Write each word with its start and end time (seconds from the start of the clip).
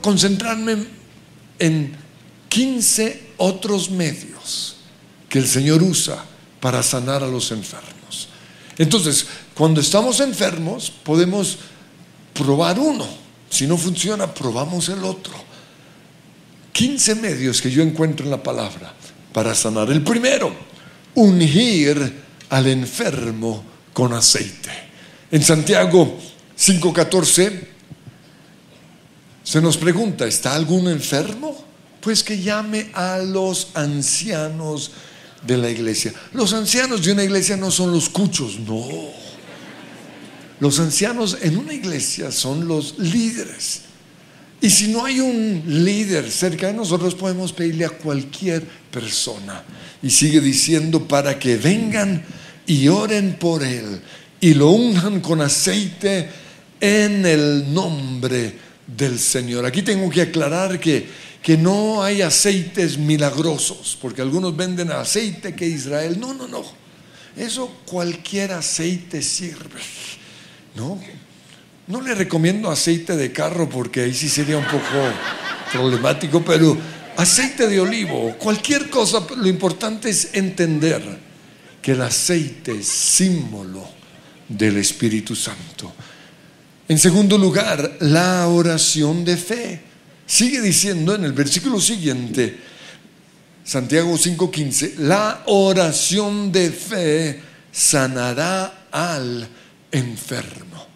concentrarme 0.00 0.86
en 1.58 1.96
15 2.48 3.28
otros 3.38 3.90
medios 3.90 4.76
que 5.28 5.38
el 5.38 5.46
Señor 5.46 5.82
usa 5.82 6.24
para 6.60 6.82
sanar 6.82 7.22
a 7.22 7.28
los 7.28 7.50
enfermos. 7.50 8.28
Entonces, 8.78 9.26
cuando 9.54 9.80
estamos 9.80 10.20
enfermos, 10.20 10.90
podemos 10.90 11.58
probar 12.32 12.78
uno. 12.78 13.06
Si 13.50 13.66
no 13.66 13.76
funciona, 13.76 14.32
probamos 14.32 14.88
el 14.88 15.04
otro. 15.04 15.34
15 16.72 17.16
medios 17.16 17.60
que 17.60 17.70
yo 17.70 17.82
encuentro 17.82 18.24
en 18.24 18.30
la 18.30 18.42
palabra 18.42 18.94
para 19.32 19.54
sanar. 19.54 19.90
El 19.90 20.02
primero, 20.02 20.52
ungir 21.14 22.22
al 22.50 22.66
enfermo 22.68 23.64
con 23.92 24.12
aceite. 24.12 24.70
En 25.30 25.42
Santiago 25.42 26.18
5:14 26.56 27.77
se 29.48 29.62
nos 29.62 29.78
pregunta, 29.78 30.26
¿está 30.26 30.54
algún 30.54 30.88
enfermo? 30.88 31.56
Pues 32.02 32.22
que 32.22 32.38
llame 32.38 32.90
a 32.92 33.16
los 33.16 33.68
ancianos 33.72 34.90
de 35.46 35.56
la 35.56 35.70
iglesia. 35.70 36.12
Los 36.34 36.52
ancianos 36.52 37.02
de 37.02 37.12
una 37.12 37.24
iglesia 37.24 37.56
no 37.56 37.70
son 37.70 37.90
los 37.90 38.10
cuchos, 38.10 38.58
no. 38.60 38.86
Los 40.60 40.78
ancianos 40.80 41.38
en 41.40 41.56
una 41.56 41.72
iglesia 41.72 42.30
son 42.30 42.68
los 42.68 42.98
líderes. 42.98 43.84
Y 44.60 44.68
si 44.68 44.88
no 44.88 45.06
hay 45.06 45.18
un 45.18 45.62
líder 45.66 46.30
cerca 46.30 46.66
de 46.66 46.74
nosotros, 46.74 47.14
podemos 47.14 47.54
pedirle 47.54 47.86
a 47.86 47.90
cualquier 47.90 48.62
persona. 48.90 49.62
Y 50.02 50.10
sigue 50.10 50.42
diciendo 50.42 51.08
para 51.08 51.38
que 51.38 51.56
vengan 51.56 52.22
y 52.66 52.86
oren 52.88 53.38
por 53.38 53.62
él 53.64 53.98
y 54.42 54.52
lo 54.52 54.68
unjan 54.68 55.22
con 55.22 55.40
aceite 55.40 56.28
en 56.82 57.24
el 57.24 57.72
nombre 57.72 58.67
del 58.88 59.18
Señor. 59.18 59.66
Aquí 59.66 59.82
tengo 59.82 60.08
que 60.10 60.22
aclarar 60.22 60.80
que, 60.80 61.06
que 61.42 61.56
no 61.56 62.02
hay 62.02 62.22
aceites 62.22 62.98
milagrosos, 62.98 63.96
porque 64.00 64.22
algunos 64.22 64.56
venden 64.56 64.90
aceite 64.90 65.54
que 65.54 65.66
Israel. 65.66 66.18
No, 66.18 66.34
no, 66.34 66.48
no. 66.48 66.64
Eso 67.36 67.82
cualquier 67.86 68.52
aceite 68.52 69.22
sirve. 69.22 69.80
No, 70.74 71.00
no 71.86 72.00
le 72.00 72.14
recomiendo 72.14 72.70
aceite 72.70 73.16
de 73.16 73.32
carro 73.32 73.68
porque 73.68 74.02
ahí 74.02 74.14
sí 74.14 74.28
sería 74.28 74.58
un 74.58 74.64
poco 74.64 74.82
problemático, 75.72 76.44
pero 76.44 76.76
aceite 77.16 77.68
de 77.68 77.80
olivo, 77.80 78.34
cualquier 78.38 78.90
cosa, 78.90 79.26
lo 79.36 79.48
importante 79.48 80.10
es 80.10 80.34
entender 80.34 81.02
que 81.80 81.92
el 81.92 82.02
aceite 82.02 82.72
es 82.78 82.88
símbolo 82.88 83.88
del 84.48 84.78
Espíritu 84.78 85.34
Santo. 85.36 85.92
En 86.88 86.98
segundo 86.98 87.36
lugar, 87.36 87.98
la 88.00 88.48
oración 88.48 89.22
de 89.22 89.36
fe. 89.36 89.80
Sigue 90.26 90.62
diciendo 90.62 91.14
en 91.14 91.24
el 91.24 91.32
versículo 91.32 91.80
siguiente, 91.80 92.58
Santiago 93.62 94.16
5:15, 94.16 94.94
la 94.96 95.42
oración 95.46 96.50
de 96.50 96.70
fe 96.70 97.42
sanará 97.70 98.88
al 98.90 99.46
enfermo. 99.92 100.86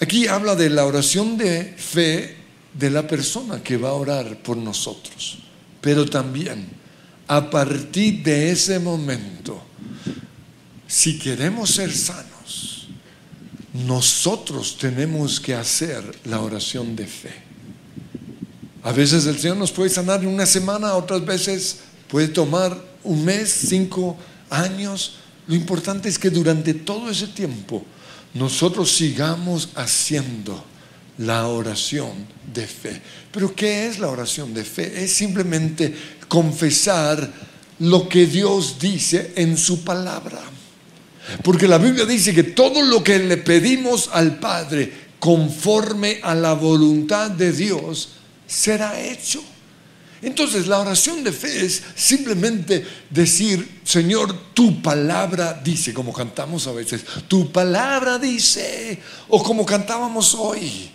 Aquí 0.00 0.26
habla 0.26 0.56
de 0.56 0.70
la 0.70 0.84
oración 0.84 1.38
de 1.38 1.74
fe 1.76 2.36
de 2.74 2.90
la 2.90 3.06
persona 3.06 3.62
que 3.62 3.76
va 3.76 3.90
a 3.90 3.94
orar 3.94 4.42
por 4.42 4.56
nosotros. 4.56 5.38
Pero 5.80 6.04
también, 6.04 6.66
a 7.28 7.48
partir 7.48 8.22
de 8.24 8.50
ese 8.50 8.80
momento, 8.80 9.62
si 10.86 11.18
queremos 11.18 11.70
ser 11.70 11.92
sanos, 11.92 12.35
nosotros 13.84 14.78
tenemos 14.78 15.40
que 15.40 15.54
hacer 15.54 16.02
la 16.24 16.40
oración 16.40 16.96
de 16.96 17.06
fe. 17.06 17.34
A 18.82 18.92
veces 18.92 19.26
el 19.26 19.38
Señor 19.38 19.56
nos 19.56 19.72
puede 19.72 19.90
sanar 19.90 20.22
en 20.22 20.28
una 20.28 20.46
semana, 20.46 20.94
otras 20.94 21.24
veces 21.24 21.78
puede 22.08 22.28
tomar 22.28 22.80
un 23.02 23.24
mes, 23.24 23.50
cinco 23.68 24.16
años. 24.48 25.16
Lo 25.46 25.54
importante 25.54 26.08
es 26.08 26.18
que 26.18 26.30
durante 26.30 26.72
todo 26.74 27.10
ese 27.10 27.26
tiempo 27.26 27.84
nosotros 28.34 28.92
sigamos 28.92 29.70
haciendo 29.74 30.64
la 31.18 31.48
oración 31.48 32.12
de 32.52 32.66
fe. 32.66 33.02
Pero 33.32 33.54
¿qué 33.54 33.88
es 33.88 33.98
la 33.98 34.08
oración 34.08 34.54
de 34.54 34.64
fe? 34.64 35.04
Es 35.04 35.12
simplemente 35.12 35.94
confesar 36.28 37.32
lo 37.80 38.08
que 38.08 38.26
Dios 38.26 38.78
dice 38.78 39.32
en 39.36 39.56
su 39.56 39.82
palabra. 39.84 40.40
Porque 41.42 41.68
la 41.68 41.78
Biblia 41.78 42.04
dice 42.04 42.34
que 42.34 42.42
todo 42.42 42.82
lo 42.82 43.02
que 43.02 43.18
le 43.18 43.36
pedimos 43.36 44.10
al 44.12 44.38
Padre 44.38 45.06
conforme 45.18 46.20
a 46.22 46.34
la 46.34 46.52
voluntad 46.52 47.30
de 47.30 47.52
Dios 47.52 48.10
será 48.46 49.00
hecho. 49.00 49.42
Entonces 50.22 50.66
la 50.66 50.78
oración 50.78 51.22
de 51.22 51.32
fe 51.32 51.66
es 51.66 51.82
simplemente 51.94 52.84
decir, 53.10 53.80
Señor, 53.84 54.34
tu 54.54 54.80
palabra 54.80 55.60
dice, 55.62 55.92
como 55.92 56.12
cantamos 56.12 56.66
a 56.66 56.72
veces, 56.72 57.04
tu 57.28 57.52
palabra 57.52 58.18
dice, 58.18 58.98
o 59.28 59.42
como 59.42 59.66
cantábamos 59.66 60.34
hoy, 60.34 60.90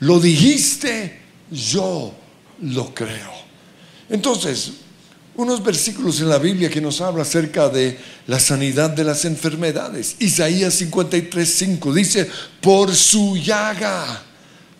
lo 0.00 0.18
dijiste, 0.18 1.20
yo 1.50 2.14
lo 2.62 2.94
creo. 2.94 3.32
Entonces, 4.08 4.72
unos 5.36 5.62
versículos 5.62 6.20
en 6.20 6.28
la 6.28 6.38
Biblia 6.38 6.70
que 6.70 6.80
nos 6.80 7.00
habla 7.00 7.22
acerca 7.22 7.68
de 7.68 7.98
la 8.26 8.38
sanidad 8.38 8.90
de 8.90 9.04
las 9.04 9.24
enfermedades. 9.24 10.16
Isaías 10.20 10.74
53, 10.74 11.54
5 11.54 11.92
dice, 11.92 12.30
por 12.60 12.94
su 12.94 13.36
llaga 13.36 14.22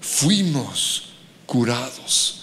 fuimos 0.00 1.15
curados. 1.47 2.42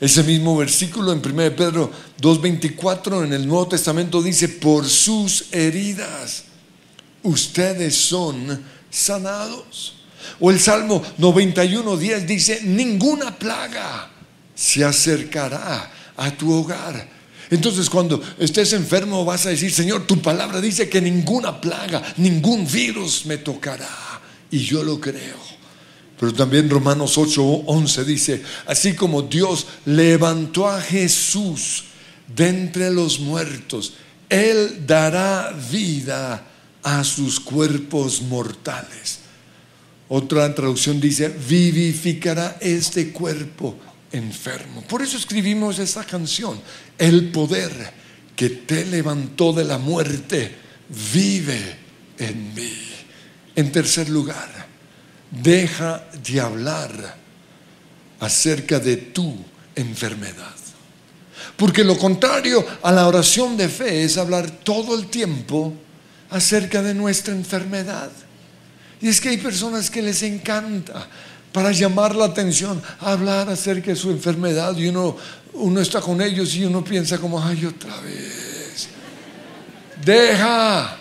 Ese 0.00 0.22
mismo 0.22 0.56
versículo 0.56 1.12
en 1.12 1.18
1 1.18 1.34
Pedro 1.54 1.92
2.24 2.20 3.24
en 3.24 3.34
el 3.34 3.46
Nuevo 3.46 3.68
Testamento 3.68 4.22
dice, 4.22 4.48
por 4.48 4.88
sus 4.88 5.52
heridas 5.52 6.44
ustedes 7.22 7.94
son 7.94 8.64
sanados. 8.90 9.96
O 10.38 10.50
el 10.50 10.58
Salmo 10.58 11.02
91.10 11.18 12.20
dice, 12.24 12.60
ninguna 12.62 13.38
plaga 13.38 14.10
se 14.54 14.84
acercará 14.84 15.90
a 16.16 16.30
tu 16.30 16.52
hogar. 16.52 17.19
Entonces 17.50 17.90
cuando 17.90 18.22
estés 18.38 18.72
enfermo 18.72 19.24
vas 19.24 19.46
a 19.46 19.50
decir, 19.50 19.72
Señor, 19.72 20.06
tu 20.06 20.22
palabra 20.22 20.60
dice 20.60 20.88
que 20.88 21.00
ninguna 21.00 21.60
plaga, 21.60 22.02
ningún 22.16 22.66
virus 22.66 23.26
me 23.26 23.38
tocará. 23.38 23.88
Y 24.50 24.58
yo 24.58 24.82
lo 24.84 25.00
creo. 25.00 25.36
Pero 26.18 26.32
también 26.32 26.70
Romanos 26.70 27.16
8:11 27.18 28.04
dice, 28.04 28.42
así 28.66 28.94
como 28.94 29.22
Dios 29.22 29.66
levantó 29.86 30.68
a 30.68 30.80
Jesús 30.80 31.84
de 32.34 32.48
entre 32.48 32.90
los 32.90 33.18
muertos, 33.18 33.94
Él 34.28 34.84
dará 34.86 35.52
vida 35.72 36.46
a 36.82 37.02
sus 37.04 37.40
cuerpos 37.40 38.22
mortales. 38.22 39.20
Otra 40.08 40.54
traducción 40.54 41.00
dice, 41.00 41.28
vivificará 41.28 42.58
este 42.60 43.10
cuerpo 43.12 43.76
enfermo. 44.12 44.82
Por 44.82 45.02
eso 45.02 45.16
escribimos 45.16 45.78
esta 45.78 46.04
canción, 46.04 46.60
el 46.98 47.30
poder 47.30 47.92
que 48.36 48.50
te 48.50 48.84
levantó 48.86 49.52
de 49.52 49.64
la 49.64 49.78
muerte 49.78 50.56
vive 51.12 51.76
en 52.18 52.54
mí. 52.54 52.72
En 53.54 53.72
tercer 53.72 54.08
lugar, 54.08 54.48
deja 55.30 56.04
de 56.24 56.40
hablar 56.40 57.16
acerca 58.20 58.78
de 58.78 58.96
tu 58.96 59.36
enfermedad. 59.74 60.54
Porque 61.56 61.84
lo 61.84 61.98
contrario 61.98 62.66
a 62.82 62.92
la 62.92 63.06
oración 63.06 63.56
de 63.56 63.68
fe 63.68 64.04
es 64.04 64.16
hablar 64.16 64.50
todo 64.50 64.98
el 64.98 65.08
tiempo 65.08 65.74
acerca 66.30 66.82
de 66.82 66.94
nuestra 66.94 67.34
enfermedad. 67.34 68.10
Y 69.00 69.08
es 69.08 69.20
que 69.20 69.30
hay 69.30 69.38
personas 69.38 69.90
que 69.90 70.02
les 70.02 70.22
encanta 70.22 71.08
para 71.52 71.72
llamar 71.72 72.14
la 72.14 72.26
atención 72.26 72.80
hablar 73.00 73.48
acerca 73.48 73.90
de 73.90 73.96
su 73.96 74.10
enfermedad 74.10 74.76
y 74.76 74.88
uno, 74.88 75.16
uno 75.54 75.80
está 75.80 76.00
con 76.00 76.20
ellos 76.20 76.54
y 76.54 76.64
uno 76.64 76.84
piensa 76.84 77.18
como, 77.18 77.42
ay, 77.42 77.66
otra 77.66 77.98
vez. 78.00 78.88
Deja 80.04 80.96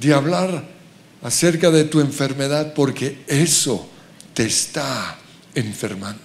de 0.00 0.14
hablar 0.14 0.64
acerca 1.22 1.70
de 1.70 1.84
tu 1.84 2.00
enfermedad 2.00 2.74
porque 2.74 3.22
eso 3.26 3.88
te 4.32 4.46
está 4.46 5.16
enfermando. 5.54 6.20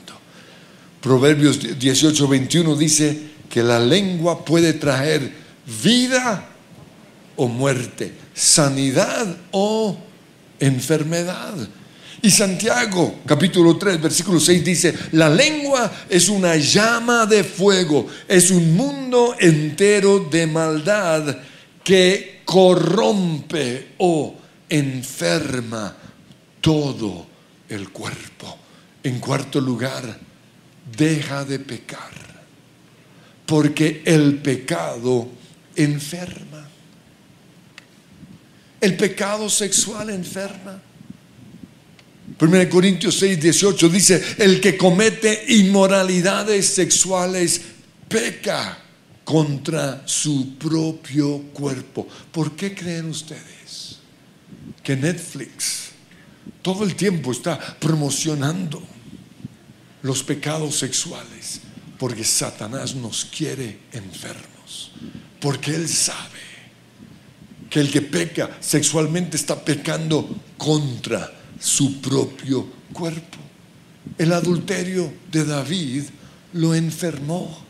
Proverbios 1.01 1.79
18, 1.79 2.27
21 2.27 2.75
dice 2.75 3.29
que 3.49 3.63
la 3.63 3.79
lengua 3.79 4.43
puede 4.43 4.73
traer 4.73 5.31
vida 5.81 6.45
o 7.35 7.47
muerte, 7.47 8.13
sanidad 8.33 9.37
o 9.51 9.97
enfermedad. 10.59 11.55
Y 12.21 12.29
Santiago, 12.31 13.21
capítulo 13.25 13.77
3, 13.77 14.01
versículo 14.01 14.39
6 14.39 14.63
dice, 14.63 14.93
la 15.13 15.29
lengua 15.29 15.89
es 16.09 16.27
una 16.27 16.57
llama 16.57 17.25
de 17.25 17.45
fuego, 17.45 18.07
es 18.27 18.51
un 18.51 18.75
mundo 18.75 19.35
entero 19.39 20.19
de 20.19 20.45
maldad 20.45 21.37
que 21.81 22.41
corrompe 22.43 23.93
o 23.99 24.35
enferma 24.67 25.95
todo 26.59 27.25
el 27.69 27.89
cuerpo. 27.89 28.57
En 29.01 29.19
cuarto 29.19 29.61
lugar, 29.61 30.19
deja 30.97 31.45
de 31.45 31.59
pecar, 31.59 32.11
porque 33.45 34.01
el 34.03 34.35
pecado 34.39 35.29
enferma. 35.75 36.67
El 38.81 38.97
pecado 38.97 39.49
sexual 39.49 40.09
enferma. 40.09 40.81
1 42.39 42.69
Corintios 42.69 43.19
6, 43.19 43.39
18 43.39 43.89
dice, 43.89 44.23
el 44.37 44.61
que 44.61 44.77
comete 44.77 45.45
inmoralidades 45.49 46.67
sexuales 46.67 47.61
peca 48.07 48.77
contra 49.25 50.03
su 50.05 50.57
propio 50.57 51.39
cuerpo. 51.53 52.07
¿Por 52.31 52.55
qué 52.55 52.73
creen 52.73 53.09
ustedes 53.09 53.99
que 54.81 54.95
Netflix 54.95 55.89
todo 56.61 56.85
el 56.85 56.95
tiempo 56.95 57.31
está 57.31 57.59
promocionando 57.59 58.81
los 60.01 60.23
pecados 60.23 60.79
sexuales? 60.79 61.59
Porque 61.97 62.23
Satanás 62.23 62.95
nos 62.95 63.25
quiere 63.25 63.79
enfermos. 63.91 64.91
Porque 65.41 65.75
Él 65.75 65.89
sabe 65.89 66.39
que 67.69 67.81
el 67.81 67.91
que 67.91 68.01
peca 68.01 68.57
sexualmente 68.61 69.35
está 69.35 69.63
pecando 69.63 70.41
contra 70.57 71.38
su 71.59 72.01
propio 72.01 72.67
cuerpo. 72.93 73.37
El 74.17 74.33
adulterio 74.33 75.11
de 75.31 75.45
David 75.45 76.03
lo 76.53 76.73
enfermó. 76.73 77.65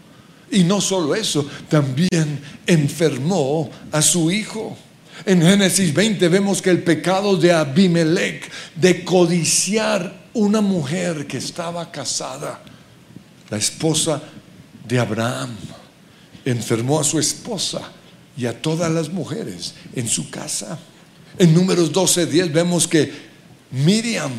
Y 0.52 0.64
no 0.64 0.82
solo 0.82 1.14
eso, 1.14 1.48
también 1.70 2.42
enfermó 2.66 3.70
a 3.92 4.02
su 4.02 4.32
hijo. 4.32 4.78
En 5.26 5.42
Génesis 5.42 5.94
20 5.94 6.28
vemos 6.28 6.62
que 6.62 6.70
el 6.70 6.82
pecado 6.82 7.36
de 7.36 7.52
Abimelech 7.52 8.50
de 8.76 9.04
codiciar 9.04 10.28
una 10.34 10.62
mujer 10.62 11.28
que 11.28 11.38
estaba 11.38 11.92
casada, 11.92 12.62
la 13.50 13.58
esposa 13.58 14.22
de 14.88 14.98
Abraham, 14.98 15.56
enfermó 16.46 17.00
a 17.00 17.04
su 17.04 17.20
esposa 17.20 17.92
y 18.38 18.46
a 18.46 18.60
todas 18.60 18.92
las 18.92 19.10
mujeres 19.10 19.74
en 19.94 20.08
su 20.08 20.30
casa. 20.30 20.80
En 21.38 21.54
números 21.54 21.92
12:10 21.92 22.52
vemos 22.52 22.88
que 22.88 23.29
Miriam, 23.72 24.32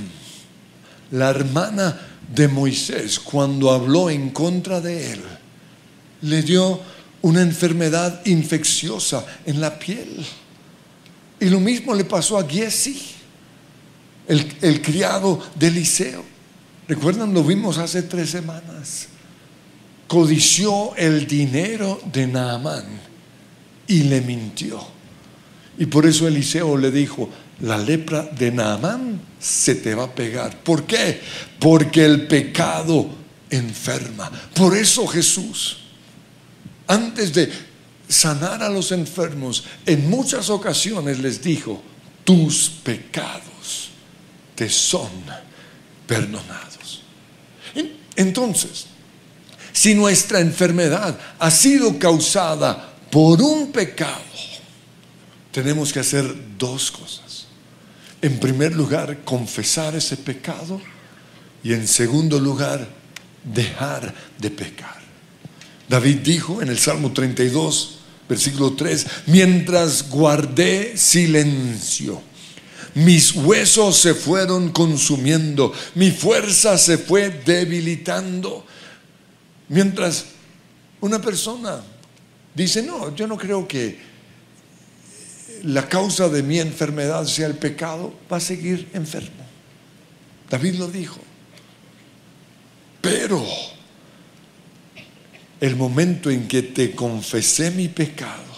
la 1.13 1.31
hermana 1.31 1.99
de 2.35 2.49
Moisés, 2.49 3.19
cuando 3.19 3.71
habló 3.71 4.11
en 4.11 4.31
contra 4.31 4.81
de 4.81 5.13
él, 5.13 5.23
le 6.23 6.43
dio 6.43 6.81
una 7.23 7.43
enfermedad 7.43 8.25
infecciosa 8.27 9.25
en 9.47 9.61
la 9.61 9.79
piel. 9.79 10.25
Y 11.39 11.47
lo 11.49 11.61
mismo 11.61 11.95
le 11.95 12.05
pasó 12.05 12.39
a 12.39 12.47
Giesi, 12.47 13.01
el, 14.29 14.81
criado 14.83 15.43
de 15.57 15.69
Eliseo. 15.69 16.25
¿Recuerdan? 16.87 17.35
Lo 17.35 17.43
vimos 17.43 17.79
hace 17.79 18.03
tres 18.03 18.31
semanas. 18.31 19.09
Codició 20.07 20.95
el 20.97 21.27
dinero 21.27 22.01
de 22.13 22.27
Naamán 22.27 22.85
y 23.87 24.05
le 24.05 24.21
mintió. 24.21 25.00
Y 25.81 25.87
por 25.87 26.07
eso 26.07 26.29
Eliseo 26.29 26.77
le 26.77 26.93
dijo, 26.93 27.29
la 27.63 27.77
lepra 27.77 28.23
de 28.23 28.53
Naamán 28.53 29.21
se 29.41 29.75
te 29.75 29.97
va 29.97 30.05
a 30.05 30.15
pegar. 30.15 30.63
¿Por 30.63 30.85
qué? 30.85 31.21
Porque 31.59 32.05
el 32.05 32.29
pecado 32.29 33.09
enferma. 33.51 34.31
Por 34.55 34.77
eso 34.77 35.07
Jesús 35.09 35.79
antes 36.91 37.33
de 37.33 37.53
sanar 38.09 38.65
a 38.65 38.69
los 38.69 38.91
enfermos, 38.91 39.63
en 39.87 40.11
muchas 40.11 40.51
ocasiones 40.51 41.21
les 41.21 41.41
dijo, 41.41 41.81
tus 42.25 42.69
pecados 42.83 43.91
te 44.57 44.69
son 44.69 45.09
perdonados. 46.09 47.03
Entonces, 48.17 48.87
si 49.73 49.95
nuestra 49.95 50.41
enfermedad 50.41 51.17
ha 51.39 51.51
sido 51.53 51.97
causada 51.97 52.93
por 53.09 53.41
un 53.41 53.71
pecado, 53.71 54.30
tenemos 55.53 55.93
que 55.93 56.01
hacer 56.01 56.35
dos 56.59 56.91
cosas. 56.91 57.47
En 58.23 58.39
primer 58.39 58.75
lugar, 58.75 59.25
confesar 59.25 59.95
ese 59.95 60.17
pecado 60.17 60.81
y 61.63 61.73
en 61.73 61.89
segundo 61.89 62.39
lugar, 62.39 62.87
dejar 63.45 64.15
de 64.39 64.51
pecar. 64.51 65.01
David 65.89 66.19
dijo 66.19 66.63
en 66.63 66.69
el 66.69 66.79
Salmo 66.79 67.13
32, 67.13 67.99
versículo 68.29 68.75
3, 68.75 69.07
mientras 69.27 70.09
guardé 70.09 70.97
silencio, 70.97 72.23
mis 72.95 73.35
huesos 73.35 73.97
se 73.97 74.15
fueron 74.15 74.71
consumiendo, 74.71 75.73
mi 75.95 76.11
fuerza 76.11 76.77
se 76.77 76.99
fue 76.99 77.31
debilitando. 77.31 78.67
Mientras 79.69 80.27
una 81.01 81.21
persona 81.21 81.81
dice, 82.55 82.83
no, 82.83 83.15
yo 83.15 83.27
no 83.27 83.37
creo 83.37 83.67
que 83.67 84.10
la 85.65 85.89
causa 85.89 86.29
de 86.29 86.43
mi 86.43 86.59
enfermedad 86.59 87.25
sea 87.27 87.47
el 87.47 87.57
pecado, 87.57 88.15
va 88.31 88.39
a 88.39 88.41
seguir 88.41 88.89
enfermo. 88.93 89.45
David 90.49 90.75
lo 90.75 90.89
dijo. 90.89 91.21
Pero 93.01 93.45
el 95.61 95.77
momento 95.77 96.31
en 96.31 96.49
que 96.49 96.63
te 96.63 96.95
confesé 96.95 97.71
mi 97.71 97.89
pecado 97.89 98.51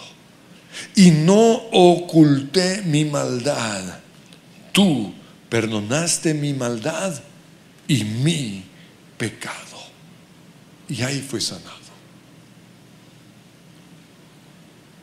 y 0.95 1.11
no 1.11 1.53
oculté 1.71 2.81
mi 2.81 3.05
maldad, 3.05 3.99
tú 4.71 5.13
perdonaste 5.49 6.33
mi 6.33 6.53
maldad 6.53 7.21
y 7.87 8.03
mi 8.03 8.63
pecado. 9.17 9.57
Y 10.89 11.01
ahí 11.03 11.21
fue 11.21 11.39
sanado. 11.39 11.83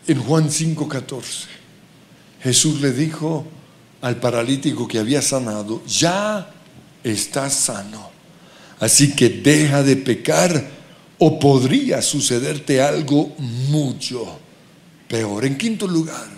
En 0.07 0.21
Juan 0.23 0.51
5:14, 0.51 1.47
Jesús 2.43 2.81
le 2.81 2.93
dijo 2.93 3.47
al 4.01 4.17
paralítico 4.17 4.89
que 4.89 4.99
había 4.99 5.21
sanado, 5.21 5.85
ya 5.87 6.51
estás 7.05 7.55
sano. 7.55 8.11
Así 8.79 9.15
que 9.15 9.29
deja 9.29 9.83
de 9.83 9.97
pecar 9.97 10.71
o 11.19 11.39
podría 11.39 12.01
sucederte 12.01 12.81
algo 12.81 13.35
mucho 13.69 14.39
peor. 15.07 15.45
En 15.45 15.59
quinto 15.59 15.87
lugar, 15.87 16.29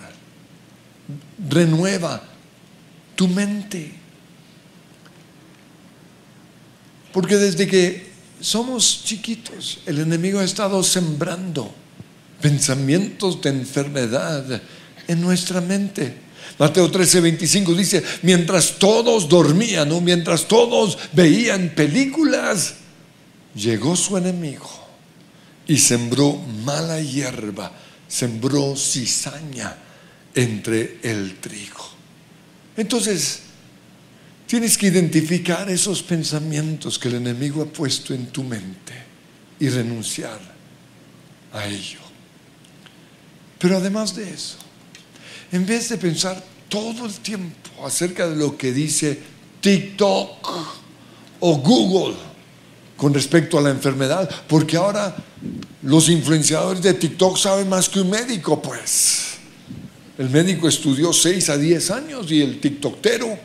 renueva 1.49 2.21
tu 3.15 3.29
mente. 3.29 3.93
Porque 7.13 7.37
desde 7.37 7.65
que 7.65 8.11
somos 8.41 9.03
chiquitos, 9.05 9.79
el 9.85 9.99
enemigo 9.99 10.39
ha 10.39 10.43
estado 10.43 10.83
sembrando 10.83 11.73
pensamientos 12.41 13.41
de 13.41 13.51
enfermedad 13.51 14.61
en 15.07 15.21
nuestra 15.21 15.61
mente. 15.61 16.23
Mateo 16.59 16.89
13, 16.89 17.21
25 17.21 17.73
dice, 17.73 18.03
mientras 18.21 18.77
todos 18.77 19.27
dormían 19.27 19.91
o 19.91 20.01
mientras 20.01 20.47
todos 20.47 20.97
veían 21.13 21.69
películas, 21.75 22.75
llegó 23.55 23.95
su 23.95 24.17
enemigo 24.17 24.69
y 25.67 25.77
sembró 25.77 26.33
mala 26.63 26.99
hierba, 26.99 27.71
sembró 28.07 28.75
cizaña 28.75 29.75
entre 30.35 30.99
el 31.01 31.37
trigo. 31.39 31.89
Entonces, 32.75 33.39
tienes 34.45 34.77
que 34.77 34.87
identificar 34.87 35.69
esos 35.69 36.03
pensamientos 36.03 36.99
que 36.99 37.07
el 37.07 37.15
enemigo 37.15 37.61
ha 37.61 37.65
puesto 37.65 38.13
en 38.13 38.27
tu 38.27 38.43
mente 38.43 38.93
y 39.59 39.69
renunciar 39.69 40.39
a 41.53 41.65
ello. 41.67 41.99
Pero 43.59 43.77
además 43.77 44.15
de 44.15 44.29
eso, 44.29 44.57
en 45.53 45.65
vez 45.65 45.87
de 45.89 45.97
pensar 45.97 46.43
todo 46.67 47.05
el 47.05 47.13
tiempo 47.13 47.85
acerca 47.85 48.27
de 48.27 48.35
lo 48.35 48.57
que 48.57 48.73
dice 48.73 49.19
TikTok 49.61 50.49
o 51.39 51.57
Google, 51.57 52.15
con 52.97 53.13
respecto 53.13 53.59
a 53.59 53.61
la 53.61 53.69
enfermedad, 53.69 54.29
porque 54.47 54.77
ahora 54.77 55.15
los 55.83 56.09
influenciadores 56.09 56.81
de 56.81 56.95
TikTok 56.95 57.37
saben 57.37 57.69
más 57.69 57.87
que 57.87 58.01
un 58.01 58.09
médico, 58.09 58.59
pues. 58.61 59.35
El 60.17 60.29
médico 60.29 60.67
estudió 60.67 61.13
6 61.13 61.49
a 61.49 61.57
10 61.57 61.91
años 61.91 62.31
y 62.31 62.41
el 62.41 62.59
TikToktero 62.59 63.37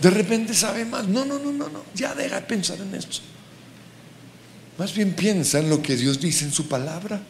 de 0.00 0.10
repente 0.10 0.54
sabe 0.54 0.86
más. 0.86 1.06
No, 1.08 1.26
no, 1.26 1.38
no, 1.38 1.52
no, 1.52 1.68
no. 1.68 1.84
Ya 1.94 2.14
deja 2.14 2.40
de 2.40 2.46
pensar 2.46 2.78
en 2.80 2.94
eso. 2.94 3.20
Más 4.78 4.94
bien 4.94 5.12
piensa 5.12 5.58
en 5.58 5.68
lo 5.68 5.82
que 5.82 5.96
Dios 5.96 6.18
dice 6.20 6.46
en 6.46 6.52
su 6.52 6.68
palabra. 6.68 7.20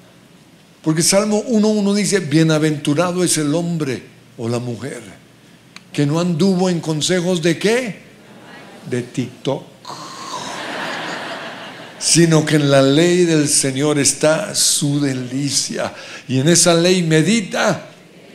Porque 0.83 1.03
Salmo 1.03 1.45
1.1 1.45 1.95
dice, 1.95 2.21
bienaventurado 2.21 3.23
es 3.23 3.37
el 3.39 3.55
hombre 3.55 4.03
o 4.39 4.49
la 4.49 4.59
mujer 4.59 5.03
que 5.93 6.07
no 6.07 6.21
anduvo 6.21 6.71
en 6.71 6.81
consejos 6.81 7.43
de 7.43 7.59
qué? 7.59 7.97
De 8.89 9.03
TikTok 9.03 9.71
sino 12.01 12.47
que 12.47 12.57
en 12.57 12.71
la 12.71 12.81
ley 12.81 13.27
del 13.27 13.47
Señor 13.47 13.99
está 13.99 14.55
su 14.55 15.01
delicia. 15.01 15.93
Y 16.27 16.41
en 16.41 16.49
esa 16.49 16.73
ley 16.73 17.03
medita 17.03 17.91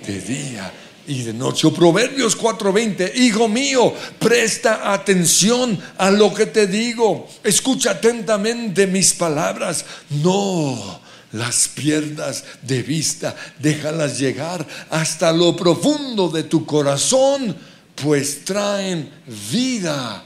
de 0.05 0.21
día 0.21 0.71
y 1.07 1.23
de 1.23 1.33
noche. 1.33 1.69
Proverbios 1.71 2.37
4:20, 2.37 3.15
hijo 3.15 3.49
mío, 3.49 3.91
presta 4.19 4.93
atención 4.93 5.79
a 5.97 6.11
lo 6.11 6.31
que 6.31 6.45
te 6.45 6.67
digo, 6.67 7.27
escucha 7.43 7.91
atentamente 7.91 8.85
mis 8.85 9.13
palabras, 9.15 9.83
no 10.09 11.01
las 11.35 11.67
pierdas 11.67 12.43
de 12.61 12.81
vista, 12.81 13.35
déjalas 13.59 14.17
llegar 14.19 14.65
hasta 14.89 15.31
lo 15.31 15.55
profundo 15.55 16.29
de 16.29 16.43
tu 16.43 16.65
corazón, 16.65 17.55
pues 17.95 18.45
traen 18.45 19.09
vida 19.51 20.23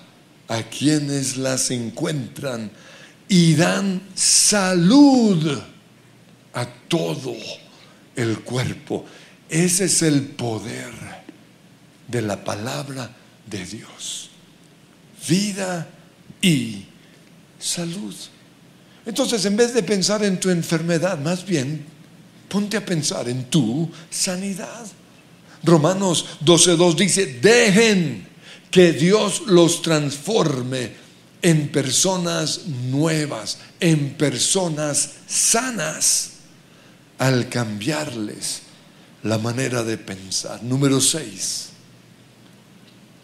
a 0.48 0.64
quienes 0.64 1.38
las 1.38 1.72
encuentran 1.72 2.72
y 3.28 3.56
dan 3.56 4.02
salud 4.16 5.60
a 6.54 6.66
todo 6.88 7.36
el 8.16 8.40
cuerpo. 8.40 9.06
Ese 9.50 9.86
es 9.86 10.02
el 10.02 10.22
poder 10.24 10.92
de 12.08 12.22
la 12.22 12.44
palabra 12.44 13.10
de 13.46 13.66
Dios. 13.66 14.30
Vida 15.28 15.88
y 16.42 16.86
salud. 17.60 18.16
Entonces, 19.10 19.44
en 19.46 19.58
vez 19.58 19.74
de 19.74 19.82
pensar 19.82 20.24
en 20.24 20.40
tu 20.40 20.52
enfermedad, 20.52 21.18
más 21.18 21.44
bien 21.44 21.84
ponte 22.48 22.78
a 22.78 22.86
pensar 22.86 23.28
en 23.28 23.46
tu 23.46 23.90
sanidad. 24.12 24.86
Romanos 25.64 26.38
12.2 26.46 26.96
dice, 26.96 27.26
dejen 27.42 28.28
que 28.70 28.92
Dios 28.92 29.42
los 29.48 29.82
transforme 29.82 30.92
en 31.42 31.70
personas 31.70 32.68
nuevas, 32.68 33.58
en 33.80 34.14
personas 34.14 35.14
sanas, 35.26 36.34
al 37.18 37.50
cambiarles 37.50 38.62
la 39.24 39.40
manera 39.40 39.82
de 39.82 39.98
pensar. 39.98 40.62
Número 40.62 41.02
6. 41.02 41.70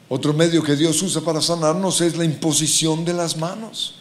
Otro 0.10 0.34
medio 0.34 0.64
que 0.64 0.76
Dios 0.76 1.00
usa 1.04 1.22
para 1.22 1.42
sanarnos 1.42 2.02
es 2.02 2.18
la 2.18 2.26
imposición 2.26 3.06
de 3.06 3.14
las 3.14 3.38
manos. 3.38 4.00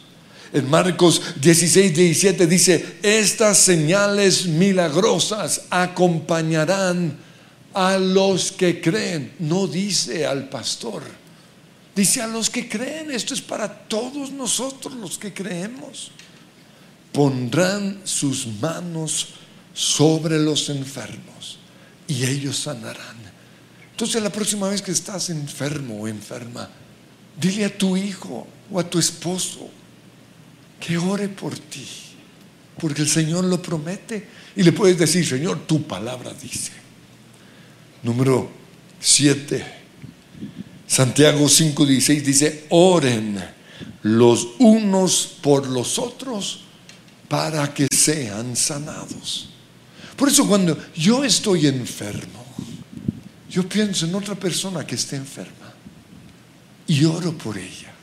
En 0.55 0.69
Marcos 0.69 1.21
16, 1.41 1.93
17 1.93 2.47
dice, 2.47 2.99
estas 3.03 3.57
señales 3.57 4.47
milagrosas 4.47 5.63
acompañarán 5.69 7.17
a 7.73 7.97
los 7.97 8.53
que 8.53 8.79
creen. 8.79 9.33
No 9.39 9.67
dice 9.67 10.25
al 10.25 10.47
pastor, 10.47 11.03
dice 11.93 12.21
a 12.21 12.27
los 12.27 12.49
que 12.49 12.69
creen. 12.69 13.11
Esto 13.11 13.33
es 13.33 13.41
para 13.41 13.67
todos 13.67 14.31
nosotros 14.31 14.93
los 14.93 15.17
que 15.17 15.33
creemos. 15.33 16.11
Pondrán 17.11 17.99
sus 18.05 18.47
manos 18.47 19.33
sobre 19.73 20.39
los 20.39 20.69
enfermos 20.69 21.59
y 22.07 22.23
ellos 22.23 22.59
sanarán. 22.59 23.17
Entonces 23.91 24.23
la 24.23 24.31
próxima 24.31 24.69
vez 24.69 24.81
que 24.81 24.91
estás 24.91 25.29
enfermo 25.29 26.03
o 26.03 26.07
enferma, 26.07 26.69
dile 27.37 27.65
a 27.65 27.77
tu 27.77 27.97
hijo 27.97 28.47
o 28.71 28.79
a 28.79 28.89
tu 28.89 28.99
esposo 28.99 29.69
que 30.79 30.97
ore 30.97 31.29
por 31.29 31.57
ti, 31.57 31.87
porque 32.79 33.01
el 33.01 33.09
Señor 33.09 33.45
lo 33.45 33.61
promete 33.61 34.27
y 34.55 34.63
le 34.63 34.71
puedes 34.71 34.97
decir, 34.97 35.25
Señor, 35.25 35.65
tu 35.65 35.83
palabra 35.83 36.33
dice. 36.33 36.71
Número 38.03 38.49
7, 38.99 39.65
Santiago 40.87 41.45
5:16 41.45 42.21
dice, 42.21 42.65
oren 42.69 43.43
los 44.03 44.49
unos 44.59 45.37
por 45.41 45.67
los 45.67 45.97
otros 45.97 46.61
para 47.27 47.73
que 47.73 47.87
sean 47.91 48.55
sanados. 48.55 49.49
Por 50.15 50.29
eso 50.29 50.47
cuando 50.47 50.77
yo 50.95 51.23
estoy 51.23 51.67
enfermo, 51.67 52.45
yo 53.49 53.67
pienso 53.67 54.05
en 54.05 54.15
otra 54.15 54.35
persona 54.35 54.85
que 54.85 54.95
esté 54.95 55.15
enferma 55.15 55.73
y 56.87 57.03
oro 57.05 57.37
por 57.37 57.57
ella. 57.57 57.93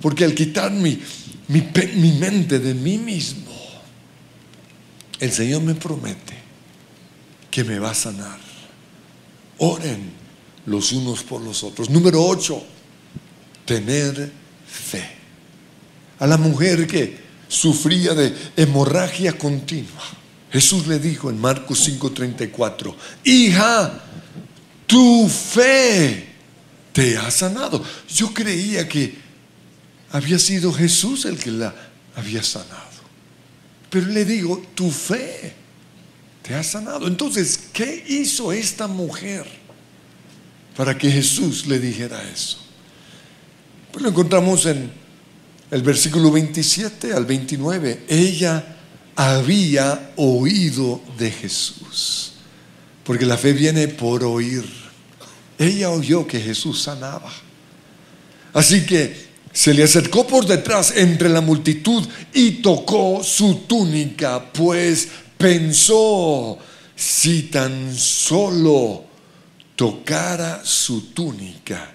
Porque 0.00 0.24
al 0.24 0.34
quitar 0.34 0.70
mi, 0.70 1.00
mi, 1.50 2.12
mente 2.12 2.58
de 2.58 2.74
mí 2.74 2.98
mismo, 2.98 3.50
el 5.18 5.32
Señor 5.32 5.62
me 5.62 5.74
promete 5.74 6.34
que 7.50 7.64
me 7.64 7.78
va 7.78 7.90
a 7.90 7.94
sanar. 7.94 8.38
Oren 9.58 10.10
los 10.66 10.92
unos 10.92 11.22
por 11.22 11.42
los 11.42 11.62
otros. 11.62 11.90
Número 11.90 12.22
8, 12.24 12.62
tener 13.64 14.32
fe. 14.66 15.08
A 16.18 16.26
la 16.26 16.36
mujer 16.36 16.86
que 16.86 17.18
sufría 17.48 18.14
de 18.14 18.34
hemorragia 18.56 19.36
continua 19.36 20.20
Jesús 20.52 20.86
le 20.86 20.98
dijo 20.98 21.30
en 21.30 21.40
Marcos 21.40 21.88
5:34, 21.88 22.94
hija, 23.24 24.00
tu 24.86 25.28
fe 25.28 26.28
te 26.92 27.16
ha 27.16 27.30
sanado. 27.30 27.82
Yo 28.12 28.34
creía 28.34 28.88
que 28.88 29.16
había 30.12 30.38
sido 30.38 30.72
Jesús 30.72 31.24
el 31.24 31.38
que 31.38 31.50
la 31.50 31.74
había 32.16 32.42
sanado. 32.42 32.90
Pero 33.90 34.06
le 34.06 34.24
digo, 34.24 34.62
tu 34.74 34.90
fe 34.90 35.52
te 36.42 36.54
ha 36.54 36.62
sanado. 36.62 37.06
Entonces, 37.06 37.68
¿qué 37.72 38.04
hizo 38.08 38.52
esta 38.52 38.86
mujer 38.86 39.46
para 40.76 40.96
que 40.96 41.10
Jesús 41.10 41.66
le 41.66 41.78
dijera 41.78 42.22
eso? 42.30 42.58
Pues 43.92 44.02
lo 44.02 44.10
encontramos 44.10 44.66
en 44.66 44.90
el 45.70 45.82
versículo 45.82 46.30
27 46.30 47.12
al 47.12 47.26
29. 47.26 48.04
Ella 48.08 48.76
había 49.16 50.12
oído 50.16 51.02
de 51.18 51.30
Jesús. 51.30 52.32
Porque 53.04 53.26
la 53.26 53.36
fe 53.36 53.52
viene 53.52 53.88
por 53.88 54.22
oír. 54.22 54.64
Ella 55.58 55.90
oyó 55.90 56.26
que 56.26 56.40
Jesús 56.40 56.82
sanaba. 56.82 57.32
Así 58.52 58.86
que 58.86 59.29
se 59.52 59.74
le 59.74 59.82
acercó 59.82 60.26
por 60.26 60.46
detrás 60.46 60.96
entre 60.96 61.28
la 61.28 61.40
multitud 61.40 62.06
y 62.32 62.62
tocó 62.62 63.22
su 63.24 63.62
túnica, 63.66 64.52
pues 64.52 65.08
pensó, 65.36 66.58
si 66.94 67.44
tan 67.44 67.96
solo 67.96 69.04
tocara 69.74 70.62
su 70.64 71.12
túnica, 71.12 71.92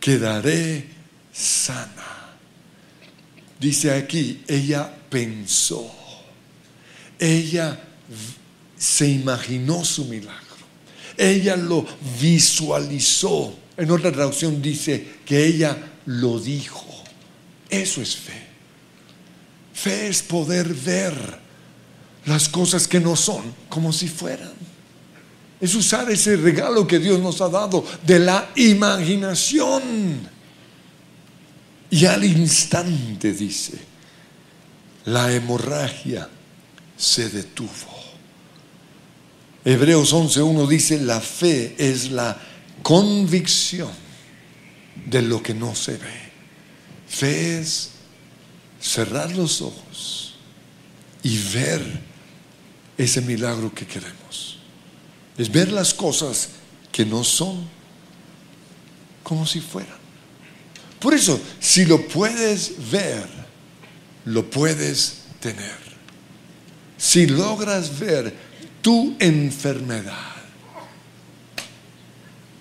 quedaré 0.00 0.86
sana. 1.32 2.36
Dice 3.58 3.92
aquí, 3.92 4.42
ella 4.46 4.92
pensó. 5.08 5.90
Ella 7.18 7.80
se 8.76 9.08
imaginó 9.08 9.84
su 9.84 10.04
milagro. 10.04 10.42
Ella 11.16 11.56
lo 11.56 11.86
visualizó. 12.20 13.56
En 13.76 13.90
otra 13.90 14.12
traducción 14.12 14.60
dice 14.60 15.16
que 15.24 15.46
ella 15.46 15.76
lo 16.06 16.38
dijo. 16.38 16.86
Eso 17.68 18.00
es 18.00 18.16
fe. 18.16 18.46
Fe 19.74 20.08
es 20.08 20.22
poder 20.22 20.72
ver 20.72 21.38
las 22.24 22.48
cosas 22.48 22.88
que 22.88 23.00
no 23.00 23.14
son 23.16 23.54
como 23.68 23.92
si 23.92 24.08
fueran. 24.08 24.52
Es 25.60 25.74
usar 25.74 26.10
ese 26.10 26.36
regalo 26.36 26.86
que 26.86 26.98
Dios 26.98 27.20
nos 27.20 27.40
ha 27.40 27.48
dado 27.48 27.84
de 28.04 28.18
la 28.18 28.50
imaginación. 28.56 30.36
Y 31.90 32.04
al 32.04 32.24
instante 32.24 33.32
dice, 33.32 33.78
la 35.06 35.32
hemorragia 35.32 36.28
se 36.96 37.30
detuvo. 37.30 37.96
Hebreos 39.64 40.14
11.1 40.14 40.68
dice, 40.68 41.00
la 41.00 41.20
fe 41.20 41.74
es 41.78 42.10
la 42.10 42.36
convicción 42.82 44.05
de 45.04 45.22
lo 45.22 45.42
que 45.42 45.54
no 45.54 45.74
se 45.74 45.92
ve. 45.92 46.26
Fe 47.08 47.60
es 47.60 47.90
cerrar 48.80 49.34
los 49.36 49.60
ojos 49.60 50.36
y 51.22 51.38
ver 51.52 51.82
ese 52.96 53.20
milagro 53.20 53.72
que 53.74 53.86
queremos. 53.86 54.58
Es 55.36 55.50
ver 55.50 55.70
las 55.70 55.92
cosas 55.92 56.50
que 56.90 57.04
no 57.04 57.22
son 57.24 57.68
como 59.22 59.46
si 59.46 59.60
fueran. 59.60 59.98
Por 60.98 61.12
eso, 61.12 61.38
si 61.60 61.84
lo 61.84 62.08
puedes 62.08 62.90
ver, 62.90 63.26
lo 64.24 64.48
puedes 64.48 65.24
tener 65.40 65.86
si 66.96 67.26
logras 67.26 67.98
ver 67.98 68.34
tu 68.82 69.16
enfermedad 69.18 70.34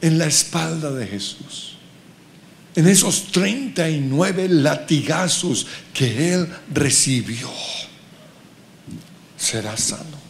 en 0.01 0.17
la 0.17 0.25
espalda 0.25 0.91
de 0.91 1.07
Jesús, 1.07 1.74
en 2.75 2.87
esos 2.87 3.31
39 3.31 4.49
latigazos 4.49 5.67
que 5.93 6.33
Él 6.33 6.47
recibió, 6.73 7.49
serás 9.37 9.81
sano. 9.81 10.25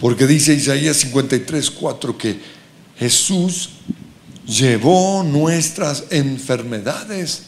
Porque 0.00 0.26
dice 0.26 0.54
Isaías 0.54 0.96
53, 0.98 1.70
4 1.70 2.18
que 2.18 2.38
Jesús 2.98 3.70
llevó 4.46 5.22
nuestras 5.22 6.04
enfermedades 6.10 7.42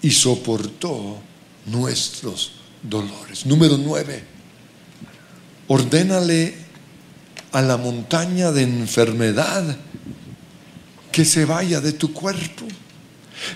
y 0.00 0.10
soportó 0.10 1.20
nuestros 1.66 2.52
dolores. 2.82 3.46
Número 3.46 3.78
9 3.78 4.32
ordénale 5.68 6.54
a 7.52 7.62
la 7.62 7.78
montaña 7.78 8.52
de 8.52 8.62
enfermedad 8.62 9.76
que 11.10 11.24
se 11.24 11.46
vaya 11.46 11.80
de 11.80 11.92
tu 11.92 12.12
cuerpo. 12.12 12.66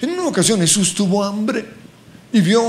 En 0.01 0.11
una 0.11 0.27
ocasión 0.27 0.61
Jesús 0.61 0.95
tuvo 0.95 1.25
hambre 1.25 1.67
y 2.33 2.41
vio 2.41 2.63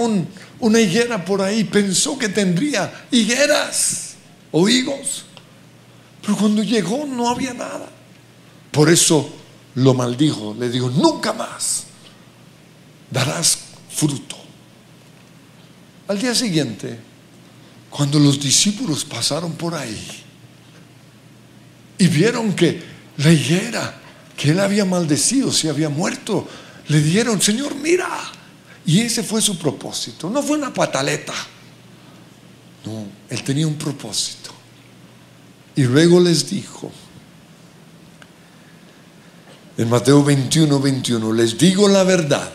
una 0.59 0.79
higuera 0.79 1.23
por 1.23 1.41
ahí, 1.41 1.63
pensó 1.63 2.17
que 2.17 2.29
tendría 2.29 3.05
higueras 3.11 4.15
o 4.51 4.67
higos, 4.67 5.25
pero 6.21 6.37
cuando 6.37 6.63
llegó 6.63 7.05
no 7.05 7.29
había 7.29 7.53
nada. 7.53 7.89
Por 8.71 8.89
eso 8.89 9.29
lo 9.75 9.93
maldijo, 9.93 10.55
le 10.57 10.69
dijo, 10.69 10.89
nunca 10.89 11.33
más 11.33 11.85
darás 13.11 13.59
fruto. 13.89 14.35
Al 16.07 16.19
día 16.19 16.33
siguiente, 16.33 16.99
cuando 17.89 18.19
los 18.19 18.39
discípulos 18.39 19.03
pasaron 19.03 19.53
por 19.53 19.75
ahí 19.75 19.99
y 21.97 22.07
vieron 22.07 22.53
que 22.53 22.81
la 23.17 23.31
higuera 23.31 24.01
que 24.37 24.51
él 24.51 24.59
había 24.59 24.85
maldecido 24.85 25.51
se 25.51 25.69
había 25.69 25.89
muerto, 25.89 26.47
le 26.89 27.01
dijeron, 27.01 27.41
Señor, 27.41 27.75
mira. 27.75 28.07
Y 28.85 29.01
ese 29.01 29.21
fue 29.23 29.41
su 29.41 29.57
propósito. 29.57 30.29
No 30.29 30.41
fue 30.41 30.57
una 30.57 30.73
pataleta. 30.73 31.33
No, 32.85 33.05
él 33.29 33.43
tenía 33.43 33.67
un 33.67 33.77
propósito. 33.77 34.51
Y 35.75 35.83
luego 35.83 36.19
les 36.19 36.49
dijo, 36.49 36.91
en 39.77 39.89
Mateo 39.89 40.23
21, 40.23 40.79
21, 40.79 41.33
les 41.33 41.57
digo 41.57 41.87
la 41.87 42.03
verdad, 42.03 42.51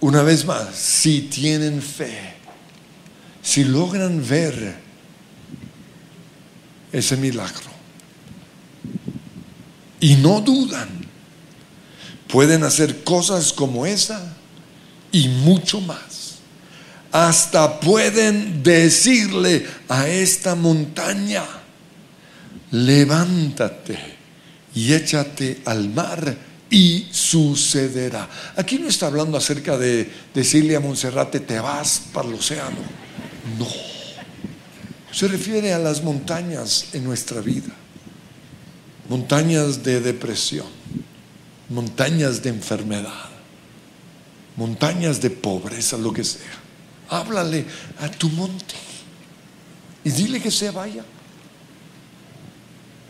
una 0.00 0.22
vez 0.22 0.46
más, 0.46 0.74
si 0.74 1.22
tienen 1.22 1.82
fe, 1.82 2.34
si 3.42 3.64
logran 3.64 4.26
ver 4.26 4.76
ese 6.90 7.16
milagro 7.16 7.70
y 10.00 10.16
no 10.16 10.40
dudan, 10.40 11.01
pueden 12.32 12.64
hacer 12.64 13.04
cosas 13.04 13.52
como 13.52 13.84
esa 13.84 14.34
y 15.12 15.28
mucho 15.28 15.82
más. 15.82 16.36
Hasta 17.12 17.78
pueden 17.78 18.62
decirle 18.62 19.66
a 19.86 20.08
esta 20.08 20.54
montaña, 20.54 21.44
levántate 22.70 23.98
y 24.74 24.94
échate 24.94 25.60
al 25.66 25.90
mar 25.90 26.34
y 26.70 27.06
sucederá. 27.10 28.26
Aquí 28.56 28.78
no 28.78 28.88
está 28.88 29.08
hablando 29.08 29.36
acerca 29.36 29.76
de 29.76 30.10
decirle 30.32 30.74
a 30.74 30.80
Monserrate, 30.80 31.38
te 31.40 31.60
vas 31.60 32.00
para 32.14 32.28
el 32.28 32.34
océano. 32.34 32.78
No. 33.58 33.68
Se 35.12 35.28
refiere 35.28 35.74
a 35.74 35.78
las 35.78 36.02
montañas 36.02 36.86
en 36.94 37.04
nuestra 37.04 37.42
vida. 37.42 37.74
Montañas 39.10 39.82
de 39.82 40.00
depresión, 40.00 40.81
montañas 41.72 42.42
de 42.42 42.50
enfermedad, 42.50 43.30
montañas 44.56 45.20
de 45.20 45.30
pobreza, 45.30 45.96
lo 45.96 46.12
que 46.12 46.22
sea. 46.22 46.40
Háblale 47.08 47.64
a 48.00 48.08
tu 48.08 48.28
monte 48.28 48.74
y 50.04 50.10
dile 50.10 50.40
que 50.40 50.50
se 50.50 50.70
vaya. 50.70 51.04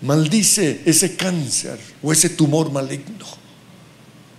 Maldice 0.02 0.83
ese 0.85 1.16
cáncer 1.16 1.78
o 2.02 2.12
ese 2.12 2.31
tumor 2.31 2.71
maligno. 2.73 3.26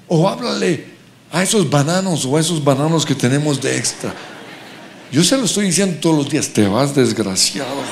O 0.08 0.28
háblale 0.28 0.86
a 1.32 1.42
esos 1.42 1.70
bananos 1.70 2.26
o 2.26 2.36
a 2.36 2.42
esos 2.42 2.64
bananos 2.64 3.06
que 3.06 3.16
tenemos 3.16 3.62
de 3.62 3.78
extra. 3.78 4.14
Yo 5.12 5.24
se 5.24 5.38
lo 5.38 5.46
estoy 5.46 5.68
diciendo 5.68 5.98
todos 6.02 6.18
los 6.18 6.30
días, 6.30 6.50
te 6.50 6.68
vas 6.68 6.96
desgraciado. 6.96 7.84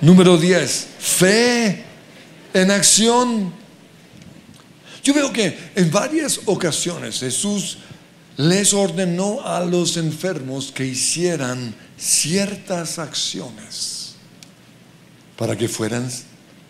Número 0.00 0.36
10, 0.36 0.88
fe 0.98 1.85
en 2.62 2.70
acción. 2.70 3.52
Yo 5.02 5.14
veo 5.14 5.32
que 5.32 5.70
en 5.74 5.90
varias 5.90 6.40
ocasiones 6.46 7.20
Jesús 7.20 7.78
les 8.36 8.72
ordenó 8.72 9.46
a 9.46 9.60
los 9.64 9.96
enfermos 9.96 10.72
que 10.72 10.84
hicieran 10.86 11.74
ciertas 11.96 12.98
acciones 12.98 14.14
para 15.36 15.56
que 15.56 15.68
fueran 15.68 16.10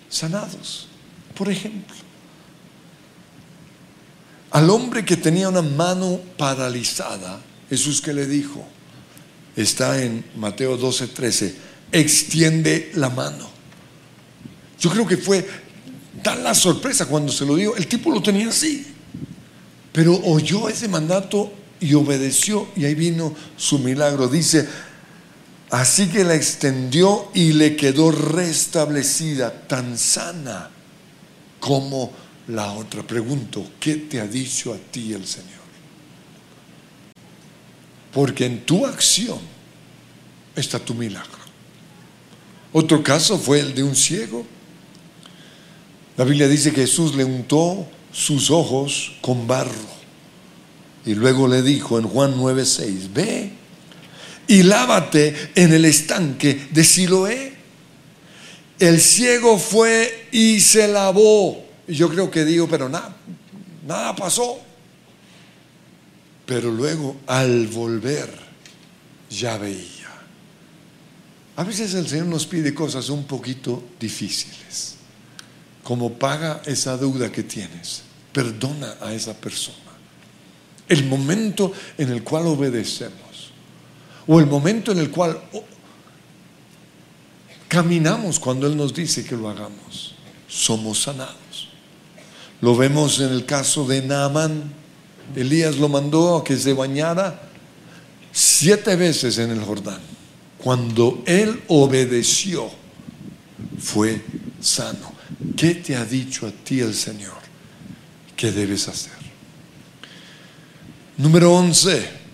sanados. 0.09 0.89
Por 1.35 1.51
ejemplo, 1.51 1.97
al 4.51 4.71
hombre 4.71 5.05
que 5.05 5.17
tenía 5.17 5.49
una 5.49 5.63
mano 5.63 6.21
paralizada, 6.37 7.41
Jesús 7.69 8.01
que 8.01 8.13
le 8.13 8.27
dijo, 8.27 8.67
está 9.55 10.03
en 10.03 10.25
Mateo 10.37 10.77
12, 10.77 11.09
13, 11.09 11.57
extiende 11.93 12.91
la 12.95 13.09
mano. 13.09 13.49
Yo 14.79 14.91
creo 14.91 15.07
que 15.07 15.17
fue 15.17 15.66
dar 16.27 16.39
la 16.39 16.55
sorpresa 16.55 17.07
cuando 17.07 17.33
se 17.33 17.45
lo 17.45 17.57
dijo, 17.57 17.77
el 17.77 17.87
tipo 17.87 18.11
lo 18.11 18.23
tenía 18.23 18.49
así, 18.49 18.87
pero 19.93 20.15
oyó 20.25 20.69
ese 20.69 20.89
mandato 20.89 21.53
y 21.81 21.95
obedeció 21.95 22.69
y 22.77 22.85
ahí 22.85 22.95
vino 22.95 23.35
su 23.57 23.79
milagro. 23.79 24.29
Dice, 24.29 24.67
Así 25.71 26.09
que 26.09 26.23
la 26.23 26.35
extendió 26.35 27.29
y 27.35 27.53
le 27.53 27.75
quedó 27.75 28.13
restablecida, 28.13 29.67
tan 29.67 29.99
sana 29.99 30.71
como 31.59 32.13
la 32.49 32.73
otra. 32.73 33.03
Pregunto, 33.03 33.73
¿qué 33.81 33.97
te 33.97 34.21
ha 34.21 34.27
dicho 34.27 34.73
a 34.73 34.77
ti 34.77 35.13
el 35.13 35.27
Señor? 35.27 35.51
Porque 38.13 38.47
en 38.47 38.65
tu 38.65 38.87
acción 38.87 39.41
está 40.55 40.79
tu 40.79 40.95
milagro. 40.95 41.47
Otro 42.73 43.03
caso 43.03 43.37
fue 43.37 43.59
el 43.61 43.75
de 43.75 43.83
un 43.83 43.97
ciego. 43.97 44.47
La 46.17 46.25
Biblia 46.25 46.49
dice 46.49 46.73
que 46.73 46.83
Jesús 46.83 47.15
le 47.15 47.25
untó 47.25 47.87
sus 48.13 48.51
ojos 48.51 49.13
con 49.21 49.47
barro. 49.47 49.97
Y 51.05 51.15
luego 51.15 51.47
le 51.47 51.63
dijo 51.63 51.99
en 51.99 52.09
Juan 52.09 52.35
9:6, 52.37 53.13
ve 53.13 53.51
y 54.49 54.63
lávate 54.63 55.51
en 55.55 55.73
el 55.73 55.85
estanque 55.85 56.69
de 56.71 56.85
Siloé. 56.85 57.55
El 58.79 59.01
ciego 59.01 59.59
fue 59.59 60.29
y 60.33 60.61
se 60.61 60.89
lavó. 60.89 61.65
Y 61.89 61.95
yo 61.95 62.09
creo 62.09 62.31
que 62.31 62.45
digo, 62.45 62.67
pero 62.69 62.89
nada, 62.89 63.17
nada 63.87 64.15
pasó. 64.17 64.59
Pero 66.45 66.71
luego 66.71 67.17
al 67.27 67.67
volver 67.67 68.31
ya 69.31 69.59
veía. 69.59 70.11
A 71.57 71.65
veces 71.65 71.95
el 71.95 72.07
Señor 72.07 72.27
nos 72.27 72.47
pide 72.47 72.75
cosas 72.75 73.09
un 73.09 73.25
poquito 73.25 73.83
difíciles. 73.99 74.96
Como 75.87 76.15
paga 76.15 76.63
esa 76.67 76.97
deuda 76.97 77.31
que 77.31 77.45
tienes, 77.45 78.03
perdona 78.33 78.97
a 79.01 79.13
esa 79.13 79.35
persona. 79.35 79.77
El 80.89 81.05
momento 81.07 81.73
en 81.97 82.11
el 82.11 82.25
cual 82.25 82.49
obedecemos 82.49 83.53
o 84.27 84.41
el 84.41 84.47
momento 84.47 84.91
en 84.91 84.99
el 84.99 85.13
cual 85.13 85.41
caminamos 87.69 88.41
cuando 88.41 88.67
Él 88.67 88.77
nos 88.77 88.93
dice 88.93 89.25
que 89.25 89.37
lo 89.37 89.49
hagamos, 89.49 90.17
somos 90.49 91.03
sanados. 91.03 91.69
Lo 92.61 92.77
vemos 92.77 93.21
en 93.21 93.31
el 93.31 93.47
caso 93.47 93.87
de 93.87 94.03
Naamán. 94.03 94.73
Elías 95.37 95.77
lo 95.77 95.89
mandó 95.89 96.39
a 96.39 96.43
que 96.43 96.57
se 96.57 96.73
bañara 96.73 97.49
siete 98.33 98.97
veces 98.97 99.39
en 99.39 99.53
el 99.53 99.63
Jordán. 99.63 100.01
Cuando 100.59 101.23
Él 101.27 101.63
obedeció, 101.69 102.69
fue 103.79 104.21
sano. 104.61 105.16
¿Qué 105.57 105.75
te 105.75 105.97
ha 105.97 106.05
dicho 106.05 106.47
a 106.47 106.51
ti 106.51 106.81
el 106.81 106.95
Señor 106.95 107.37
que 108.37 108.53
debes 108.53 108.89
hacer? 108.89 109.13
Número 111.19 111.53
11 111.53 112.27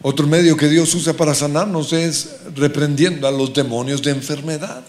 otro 0.00 0.26
medio 0.28 0.56
que 0.56 0.68
Dios 0.68 0.94
usa 0.94 1.12
para 1.12 1.34
sanarnos 1.34 1.92
es 1.92 2.36
reprendiendo 2.54 3.26
a 3.26 3.32
los 3.32 3.52
demonios 3.52 4.00
de 4.00 4.12
enfermedad. 4.12 4.84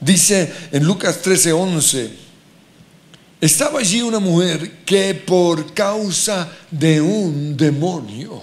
Dice 0.00 0.52
en 0.70 0.84
Lucas 0.84 1.22
13:11, 1.22 2.10
estaba 3.40 3.80
allí 3.80 4.02
una 4.02 4.18
mujer 4.18 4.84
que 4.84 5.14
por 5.14 5.72
causa 5.72 6.52
de 6.70 7.00
un 7.00 7.56
demonio 7.56 8.42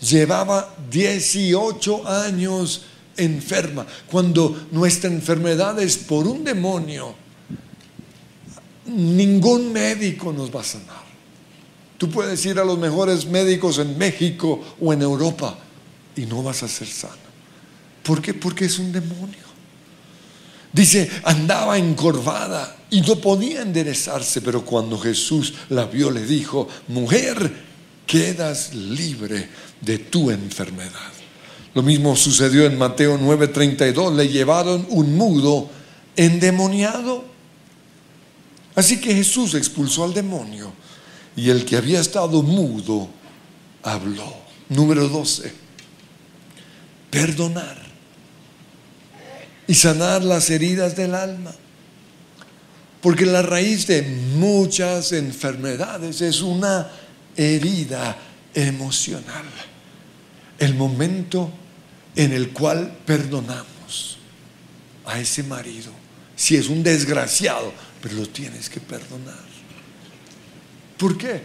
llevaba 0.00 0.74
18 0.90 2.08
años 2.08 2.82
enferma. 3.18 3.86
Cuando 4.10 4.68
nuestra 4.72 5.10
enfermedad 5.10 5.78
es 5.80 5.98
por 5.98 6.26
un 6.26 6.44
demonio, 6.44 7.14
ningún 8.86 9.72
médico 9.72 10.32
nos 10.32 10.54
va 10.54 10.62
a 10.62 10.64
sanar. 10.64 11.08
Tú 11.98 12.08
puedes 12.08 12.44
ir 12.46 12.58
a 12.58 12.64
los 12.64 12.78
mejores 12.78 13.26
médicos 13.26 13.78
en 13.78 13.98
México 13.98 14.76
o 14.80 14.92
en 14.92 15.02
Europa 15.02 15.58
y 16.16 16.26
no 16.26 16.42
vas 16.42 16.62
a 16.62 16.68
ser 16.68 16.86
sano. 16.86 17.28
¿Por 18.02 18.22
qué? 18.22 18.34
Porque 18.34 18.66
es 18.66 18.78
un 18.78 18.92
demonio. 18.92 19.48
Dice, 20.72 21.10
andaba 21.24 21.76
encorvada 21.76 22.76
y 22.90 23.00
no 23.00 23.16
podía 23.16 23.62
enderezarse, 23.62 24.40
pero 24.42 24.64
cuando 24.64 24.98
Jesús 24.98 25.54
la 25.70 25.86
vio 25.86 26.10
le 26.10 26.24
dijo, 26.24 26.68
mujer, 26.88 27.52
quedas 28.06 28.74
libre 28.74 29.48
de 29.80 29.98
tu 29.98 30.30
enfermedad. 30.30 31.17
Lo 31.74 31.82
mismo 31.82 32.16
sucedió 32.16 32.66
en 32.66 32.78
Mateo 32.78 33.18
9:32. 33.18 34.14
Le 34.14 34.28
llevaron 34.28 34.86
un 34.90 35.16
mudo 35.16 35.68
endemoniado. 36.16 37.24
Así 38.74 39.00
que 39.00 39.14
Jesús 39.14 39.54
expulsó 39.54 40.04
al 40.04 40.14
demonio 40.14 40.72
y 41.36 41.50
el 41.50 41.64
que 41.64 41.76
había 41.76 42.00
estado 42.00 42.42
mudo 42.42 43.08
habló. 43.82 44.34
Número 44.68 45.08
12. 45.08 45.52
Perdonar 47.10 47.78
y 49.66 49.74
sanar 49.74 50.22
las 50.24 50.50
heridas 50.50 50.96
del 50.96 51.14
alma. 51.14 51.54
Porque 53.00 53.26
la 53.26 53.42
raíz 53.42 53.86
de 53.86 54.02
muchas 54.02 55.12
enfermedades 55.12 56.20
es 56.20 56.40
una 56.40 56.90
herida 57.36 58.16
emocional. 58.54 59.44
El 60.58 60.74
momento 60.74 61.50
en 62.16 62.32
el 62.32 62.50
cual 62.50 62.96
perdonamos 63.06 64.18
a 65.06 65.18
ese 65.20 65.42
marido. 65.42 65.92
Si 66.36 66.56
es 66.56 66.68
un 66.68 66.82
desgraciado, 66.82 67.72
pero 68.02 68.16
lo 68.16 68.28
tienes 68.28 68.68
que 68.68 68.80
perdonar. 68.80 69.48
¿Por 70.96 71.16
qué? 71.16 71.42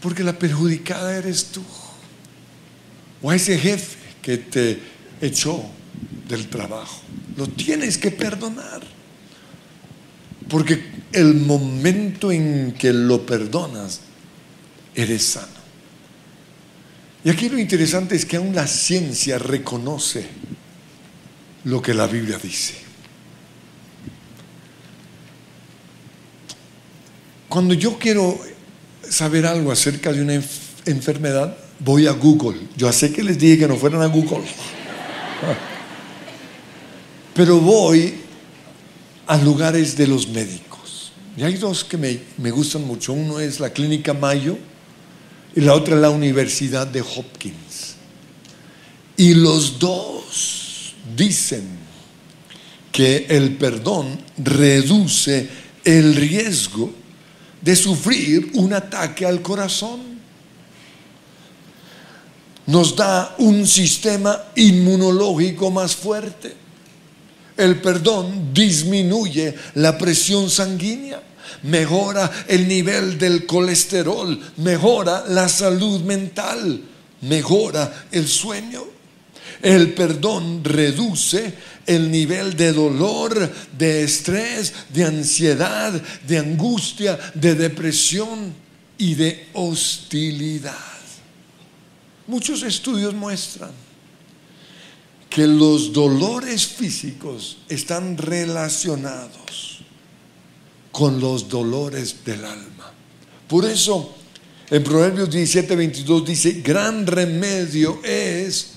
Porque 0.00 0.24
la 0.24 0.38
perjudicada 0.38 1.16
eres 1.16 1.46
tú. 1.46 1.62
O 3.20 3.30
a 3.30 3.36
ese 3.36 3.58
jefe 3.58 3.98
que 4.20 4.38
te 4.38 4.80
echó 5.20 5.64
del 6.28 6.48
trabajo. 6.48 7.02
Lo 7.36 7.46
tienes 7.48 7.98
que 7.98 8.10
perdonar. 8.10 8.82
Porque 10.48 10.82
el 11.12 11.34
momento 11.34 12.32
en 12.32 12.72
que 12.72 12.92
lo 12.92 13.24
perdonas, 13.24 14.00
eres 14.94 15.24
sano. 15.24 15.51
Y 17.24 17.30
aquí 17.30 17.48
lo 17.48 17.58
interesante 17.58 18.16
es 18.16 18.26
que 18.26 18.36
aún 18.36 18.54
la 18.54 18.66
ciencia 18.66 19.38
reconoce 19.38 20.26
lo 21.64 21.80
que 21.80 21.94
la 21.94 22.06
Biblia 22.06 22.38
dice. 22.42 22.74
Cuando 27.48 27.74
yo 27.74 27.98
quiero 27.98 28.40
saber 29.08 29.46
algo 29.46 29.70
acerca 29.70 30.12
de 30.12 30.22
una 30.22 30.34
enfermedad, 30.86 31.56
voy 31.78 32.06
a 32.06 32.12
Google. 32.12 32.58
Yo 32.76 32.92
sé 32.92 33.12
que 33.12 33.22
les 33.22 33.38
dije 33.38 33.58
que 33.58 33.68
no 33.68 33.76
fueran 33.76 34.02
a 34.02 34.06
Google. 34.06 34.42
Pero 37.34 37.58
voy 37.60 38.14
a 39.26 39.36
lugares 39.36 39.96
de 39.96 40.08
los 40.08 40.26
médicos. 40.28 41.12
Y 41.36 41.44
hay 41.44 41.54
dos 41.54 41.84
que 41.84 41.96
me, 41.96 42.18
me 42.38 42.50
gustan 42.50 42.84
mucho. 42.84 43.12
Uno 43.12 43.38
es 43.38 43.60
la 43.60 43.70
Clínica 43.70 44.12
Mayo 44.12 44.58
y 45.54 45.60
la 45.60 45.74
otra 45.74 45.96
la 45.96 46.10
Universidad 46.10 46.86
de 46.86 47.00
Hopkins. 47.00 47.96
Y 49.16 49.34
los 49.34 49.78
dos 49.78 50.94
dicen 51.16 51.66
que 52.90 53.26
el 53.28 53.56
perdón 53.56 54.18
reduce 54.38 55.48
el 55.84 56.14
riesgo 56.14 56.92
de 57.60 57.76
sufrir 57.76 58.50
un 58.54 58.72
ataque 58.72 59.26
al 59.26 59.42
corazón. 59.42 60.00
Nos 62.66 62.94
da 62.96 63.34
un 63.38 63.66
sistema 63.66 64.40
inmunológico 64.54 65.70
más 65.70 65.94
fuerte. 65.94 66.54
El 67.56 67.80
perdón 67.80 68.52
disminuye 68.54 69.54
la 69.74 69.98
presión 69.98 70.48
sanguínea 70.48 71.22
mejora 71.62 72.30
el 72.48 72.66
nivel 72.68 73.18
del 73.18 73.46
colesterol, 73.46 74.38
mejora 74.58 75.24
la 75.28 75.48
salud 75.48 76.00
mental, 76.02 76.82
mejora 77.22 78.06
el 78.10 78.26
sueño. 78.28 78.84
El 79.60 79.94
perdón 79.94 80.64
reduce 80.64 81.54
el 81.86 82.10
nivel 82.10 82.56
de 82.56 82.72
dolor, 82.72 83.52
de 83.78 84.02
estrés, 84.02 84.72
de 84.88 85.04
ansiedad, 85.04 85.92
de 86.26 86.38
angustia, 86.38 87.18
de 87.34 87.54
depresión 87.54 88.54
y 88.98 89.14
de 89.14 89.48
hostilidad. 89.52 90.74
Muchos 92.26 92.62
estudios 92.62 93.14
muestran 93.14 93.70
que 95.28 95.46
los 95.46 95.92
dolores 95.92 96.66
físicos 96.66 97.58
están 97.68 98.18
relacionados 98.18 99.71
con 100.92 101.18
los 101.18 101.48
dolores 101.48 102.24
del 102.24 102.44
alma. 102.44 102.92
Por 103.48 103.64
eso, 103.64 104.14
en 104.70 104.84
Proverbios 104.84 105.30
17, 105.30 105.74
22 105.74 106.24
dice, 106.24 106.52
gran 106.62 107.06
remedio 107.06 108.00
es 108.04 108.72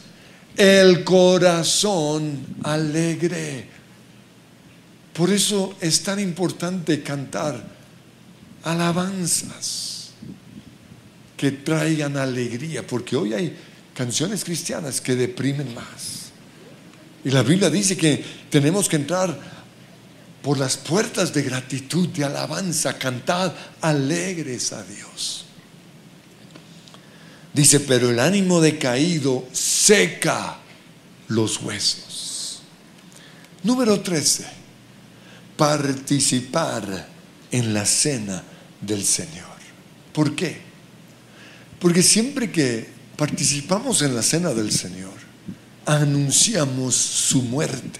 el 0.58 1.04
corazón 1.04 2.58
alegre. 2.64 3.68
Por 5.14 5.30
eso 5.30 5.76
es 5.80 6.02
tan 6.04 6.20
importante 6.20 7.02
cantar 7.04 7.64
alabanzas 8.64 10.12
que 11.38 11.52
traigan 11.52 12.18
alegría, 12.18 12.86
porque 12.86 13.16
hoy 13.16 13.34
hay 13.34 13.58
canciones 13.94 14.44
cristianas 14.44 15.00
que 15.00 15.16
deprimen 15.16 15.74
más. 15.74 16.32
Y 17.24 17.30
la 17.30 17.44
Biblia 17.44 17.70
dice 17.70 17.98
que 17.98 18.24
tenemos 18.50 18.88
que 18.88 18.98
entrar 18.98 19.55
por 20.46 20.60
las 20.60 20.78
puertas 20.78 21.34
de 21.34 21.42
gratitud, 21.42 22.08
de 22.10 22.24
alabanza, 22.24 23.00
cantad 23.00 23.52
alegres 23.82 24.74
a 24.74 24.84
Dios. 24.84 25.46
Dice, 27.52 27.80
pero 27.80 28.12
el 28.12 28.20
ánimo 28.20 28.62
decaído 28.62 29.48
seca 29.52 30.60
los 31.30 31.60
huesos. 31.64 32.62
Número 33.64 34.02
13, 34.02 34.46
participar 35.58 37.08
en 37.50 37.74
la 37.74 37.84
cena 37.84 38.44
del 38.82 39.04
Señor. 39.04 39.58
¿Por 40.14 40.36
qué? 40.36 40.62
Porque 41.80 42.04
siempre 42.04 42.52
que 42.52 42.88
participamos 43.18 44.04
en 44.04 44.16
la 44.16 44.22
cena 44.22 44.54
del 44.54 44.72
Señor, 44.72 45.16
anunciamos 45.88 46.94
su 46.94 47.42
muerte 47.42 48.00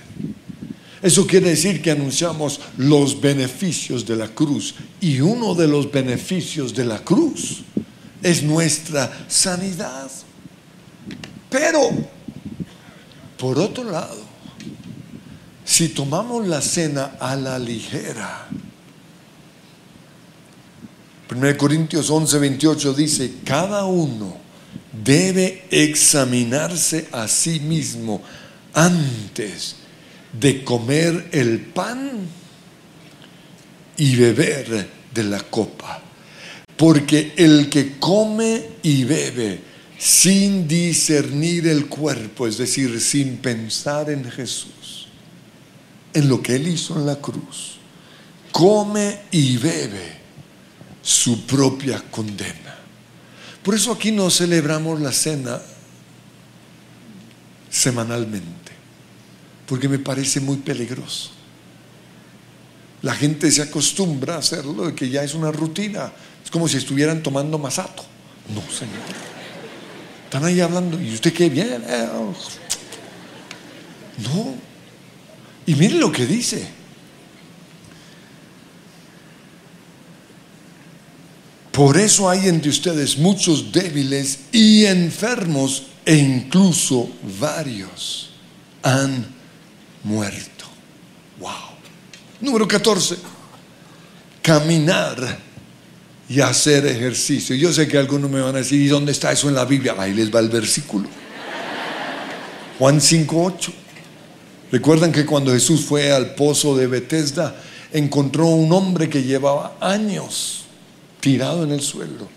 eso 1.06 1.28
quiere 1.28 1.52
decir 1.52 1.84
que 1.84 1.92
anunciamos 1.92 2.60
los 2.78 3.22
beneficios 3.22 4.08
de 4.08 4.16
la 4.16 4.28
cruz. 4.30 4.74
Y 5.00 5.22
uno 5.22 5.54
de 5.54 5.68
los 5.68 5.92
beneficios 5.92 6.74
de 6.74 6.84
la 6.84 6.98
cruz 6.98 7.62
es 8.24 8.42
nuestra 8.42 9.28
sanidad. 9.28 10.10
Pero, 11.48 11.92
por 13.38 13.60
otro 13.60 13.84
lado, 13.84 14.18
si 15.64 15.90
tomamos 15.90 16.48
la 16.48 16.60
cena 16.60 17.18
a 17.20 17.36
la 17.36 17.60
ligera, 17.60 18.48
1 21.30 21.56
Corintios 21.56 22.10
11, 22.10 22.40
28 22.40 22.94
dice, 22.96 23.34
cada 23.46 23.86
uno 23.86 24.38
debe 25.04 25.68
examinarse 25.70 27.08
a 27.12 27.28
sí 27.28 27.60
mismo 27.60 28.24
antes 28.74 29.85
de 30.40 30.64
comer 30.64 31.30
el 31.32 31.60
pan 31.60 32.28
y 33.98 34.16
beber 34.16 34.88
de 35.14 35.24
la 35.24 35.40
copa. 35.42 36.02
Porque 36.76 37.34
el 37.38 37.70
que 37.70 37.98
come 37.98 38.64
y 38.84 39.06
bebe 39.06 39.62
sin 39.98 40.68
discernir 40.68 41.68
el 41.68 41.88
cuerpo, 41.88 42.48
es 42.48 42.58
decir, 42.58 43.00
sin 43.00 43.38
pensar 43.38 44.10
en 44.10 44.30
Jesús, 44.30 45.08
en 46.14 46.28
lo 46.28 46.42
que 46.42 46.56
Él 46.56 46.68
hizo 46.68 46.98
en 46.98 47.06
la 47.06 47.16
cruz, 47.16 47.78
come 48.52 49.20
y 49.32 49.56
bebe 49.58 50.18
su 51.02 51.46
propia 51.46 52.04
condena. 52.12 52.76
Por 53.64 53.74
eso 53.74 53.94
aquí 53.94 54.12
no 54.12 54.30
celebramos 54.30 55.00
la 55.00 55.14
cena 55.14 55.62
semanalmente 57.70 58.65
porque 59.68 59.90
me 59.90 60.00
parece 60.00 60.40
muy 60.40 60.58
peligroso. 60.58 61.32
La 63.02 63.14
gente 63.14 63.52
se 63.52 63.62
acostumbra 63.62 64.36
a 64.36 64.40
hacerlo, 64.40 64.88
de 64.88 64.96
que 64.96 65.10
ya 65.10 65.24
es 65.24 65.34
una 65.34 65.52
rutina. 65.52 66.12
Es 66.44 66.50
como 66.50 66.68
si 66.68 66.78
estuvieran 66.78 67.22
tomando 67.22 67.60
masato. 67.60 68.04
No, 68.54 68.62
Señor. 68.62 68.96
Están 70.26 70.44
ahí 70.46 70.60
hablando, 70.60 71.00
¿y 71.00 71.14
usted 71.14 71.34
qué 71.34 71.50
viene? 71.50 71.80
No. 74.18 74.56
Y 75.66 75.76
miren 75.76 76.00
lo 76.00 76.12
que 76.12 76.26
dice. 76.26 76.68
Por 81.72 81.98
eso 81.98 82.30
hay 82.30 82.48
entre 82.48 82.70
ustedes 82.70 83.18
muchos 83.18 83.72
débiles 83.72 84.40
y 84.54 84.86
enfermos 84.86 85.88
e 86.06 86.16
incluso 86.16 87.10
varios 87.40 88.30
han 88.82 89.35
muerto. 90.06 90.66
Wow. 91.40 91.52
Número 92.40 92.68
14. 92.68 93.18
Caminar 94.42 95.40
y 96.30 96.40
hacer 96.40 96.86
ejercicio. 96.86 97.56
Yo 97.56 97.74
sé 97.74 97.88
que 97.88 97.98
algunos 97.98 98.30
me 98.30 98.40
van 98.40 98.56
a 98.56 98.60
decir, 98.60 98.80
¿y 98.82 98.88
dónde 98.88 99.12
está 99.12 99.32
eso 99.32 99.50
en 99.50 99.56
la 99.56 99.66
Biblia? 99.66 99.96
Ahí 99.98 100.14
les 100.14 100.34
va 100.34 100.40
el 100.40 100.50
versículo. 100.50 101.10
Juan 102.80 103.00
5.8. 103.00 103.74
Recuerdan 104.72 105.12
que 105.12 105.26
cuando 105.26 105.52
Jesús 105.52 105.86
fue 105.86 106.12
al 106.12 106.36
pozo 106.36 106.76
de 106.76 106.88
Bethesda, 106.88 107.56
encontró 107.92 108.48
un 108.48 108.72
hombre 108.74 109.10
que 109.10 109.24
llevaba 109.24 109.78
años 109.80 110.66
tirado 111.20 111.64
en 111.64 111.72
el 111.72 111.82
suelo. 111.82 112.28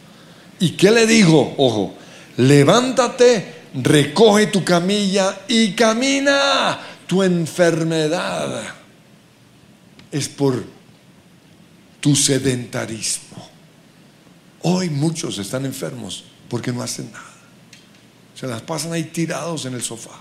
¿Y 0.60 0.70
qué 0.70 0.90
le 0.90 1.06
dijo? 1.06 1.54
Ojo, 1.58 1.94
levántate, 2.36 3.54
recoge 3.74 4.46
tu 4.46 4.64
camilla 4.64 5.40
y 5.48 5.72
camina. 5.72 6.78
Tu 7.08 7.22
enfermedad 7.22 8.62
es 10.12 10.28
por 10.28 10.62
tu 12.00 12.14
sedentarismo. 12.14 13.48
Hoy 14.60 14.90
muchos 14.90 15.38
están 15.38 15.64
enfermos 15.64 16.24
porque 16.50 16.70
no 16.70 16.82
hacen 16.82 17.10
nada. 17.10 17.24
Se 18.34 18.46
las 18.46 18.60
pasan 18.60 18.92
ahí 18.92 19.04
tirados 19.04 19.64
en 19.64 19.72
el 19.72 19.82
sofá. 19.82 20.20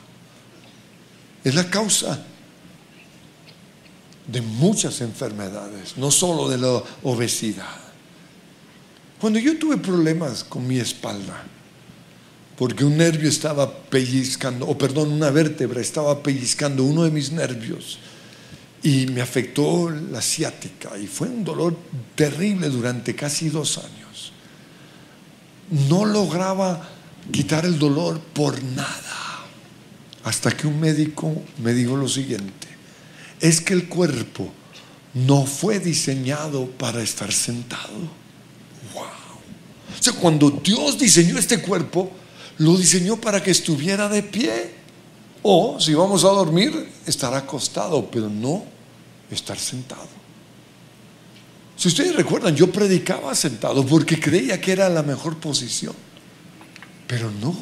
Es 1.43 1.53
la 1.55 1.69
causa 1.69 2.23
de 4.25 4.41
muchas 4.41 5.01
enfermedades, 5.01 5.97
no 5.97 6.09
solo 6.09 6.47
de 6.47 6.57
la 6.57 6.83
obesidad. 7.03 7.77
Cuando 9.19 9.39
yo 9.39 9.59
tuve 9.59 9.75
problemas 9.75 10.45
con 10.45 10.65
mi 10.65 10.79
espalda, 10.79 11.43
porque 12.57 12.83
un 12.83 12.97
nervio 12.97 13.29
estaba 13.29 13.71
pellizcando, 13.71 14.67
o 14.67 14.77
perdón, 14.77 15.11
una 15.11 15.29
vértebra 15.29 15.79
estaba 15.81 16.23
pellizcando 16.23 16.83
uno 16.83 17.03
de 17.03 17.11
mis 17.11 17.31
nervios 17.31 17.99
y 18.83 19.07
me 19.07 19.21
afectó 19.21 19.89
la 19.89 20.21
ciática 20.21 20.97
y 20.97 21.07
fue 21.07 21.27
un 21.27 21.43
dolor 21.43 21.77
terrible 22.15 22.69
durante 22.69 23.15
casi 23.15 23.49
dos 23.49 23.77
años. 23.77 24.31
No 25.89 26.05
lograba 26.05 26.89
quitar 27.31 27.65
el 27.65 27.77
dolor 27.77 28.19
por 28.19 28.61
nada, 28.63 29.45
hasta 30.23 30.55
que 30.55 30.67
un 30.67 30.79
médico 30.79 31.43
me 31.61 31.73
dijo 31.73 31.95
lo 31.95 32.07
siguiente, 32.07 32.67
es 33.39 33.61
que 33.61 33.73
el 33.73 33.87
cuerpo 33.87 34.51
no 35.13 35.45
fue 35.45 35.79
diseñado 35.79 36.65
para 36.65 37.03
estar 37.03 37.31
sentado 37.31 38.27
o 39.99 40.03
sea, 40.03 40.13
cuando 40.13 40.51
Dios 40.51 40.97
diseñó 40.97 41.37
este 41.37 41.61
cuerpo, 41.61 42.11
lo 42.59 42.77
diseñó 42.77 43.17
para 43.17 43.41
que 43.41 43.51
estuviera 43.51 44.09
de 44.09 44.23
pie. 44.23 44.77
O 45.43 45.79
si 45.79 45.93
vamos 45.93 46.23
a 46.23 46.29
dormir, 46.29 46.89
estar 47.05 47.33
acostado, 47.33 48.09
pero 48.09 48.29
no 48.29 48.65
estar 49.31 49.57
sentado. 49.57 50.07
Si 51.75 51.87
ustedes 51.87 52.15
recuerdan, 52.15 52.55
yo 52.55 52.71
predicaba 52.71 53.35
sentado 53.35 53.85
porque 53.85 54.19
creía 54.19 54.59
que 54.59 54.71
era 54.71 54.89
la 54.89 55.03
mejor 55.03 55.37
posición. 55.37 55.93
Pero 57.05 57.31
no. 57.31 57.55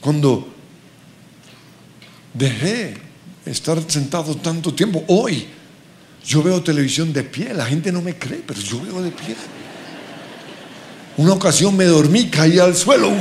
Cuando 0.00 0.48
dejé 2.32 2.96
estar 3.44 3.78
sentado 3.90 4.34
tanto 4.36 4.74
tiempo, 4.74 5.04
hoy 5.08 5.46
yo 6.24 6.42
veo 6.42 6.62
televisión 6.62 7.12
de 7.12 7.22
pie, 7.22 7.52
la 7.52 7.66
gente 7.66 7.92
no 7.92 8.00
me 8.00 8.16
cree, 8.18 8.42
pero 8.46 8.60
yo 8.60 8.80
veo 8.80 9.02
de 9.02 9.10
pie. 9.10 9.36
Una 11.16 11.32
ocasión 11.32 11.76
me 11.76 11.84
dormí, 11.84 12.28
caí 12.28 12.58
al 12.58 12.74
suelo. 12.74 13.12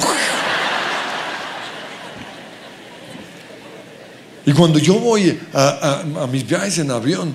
Y 4.45 4.51
cuando 4.51 4.79
yo 4.79 4.95
voy 4.95 5.39
a, 5.53 6.03
mis 6.29 6.45
viajes 6.45 6.79
en 6.79 6.91
avión, 6.91 7.34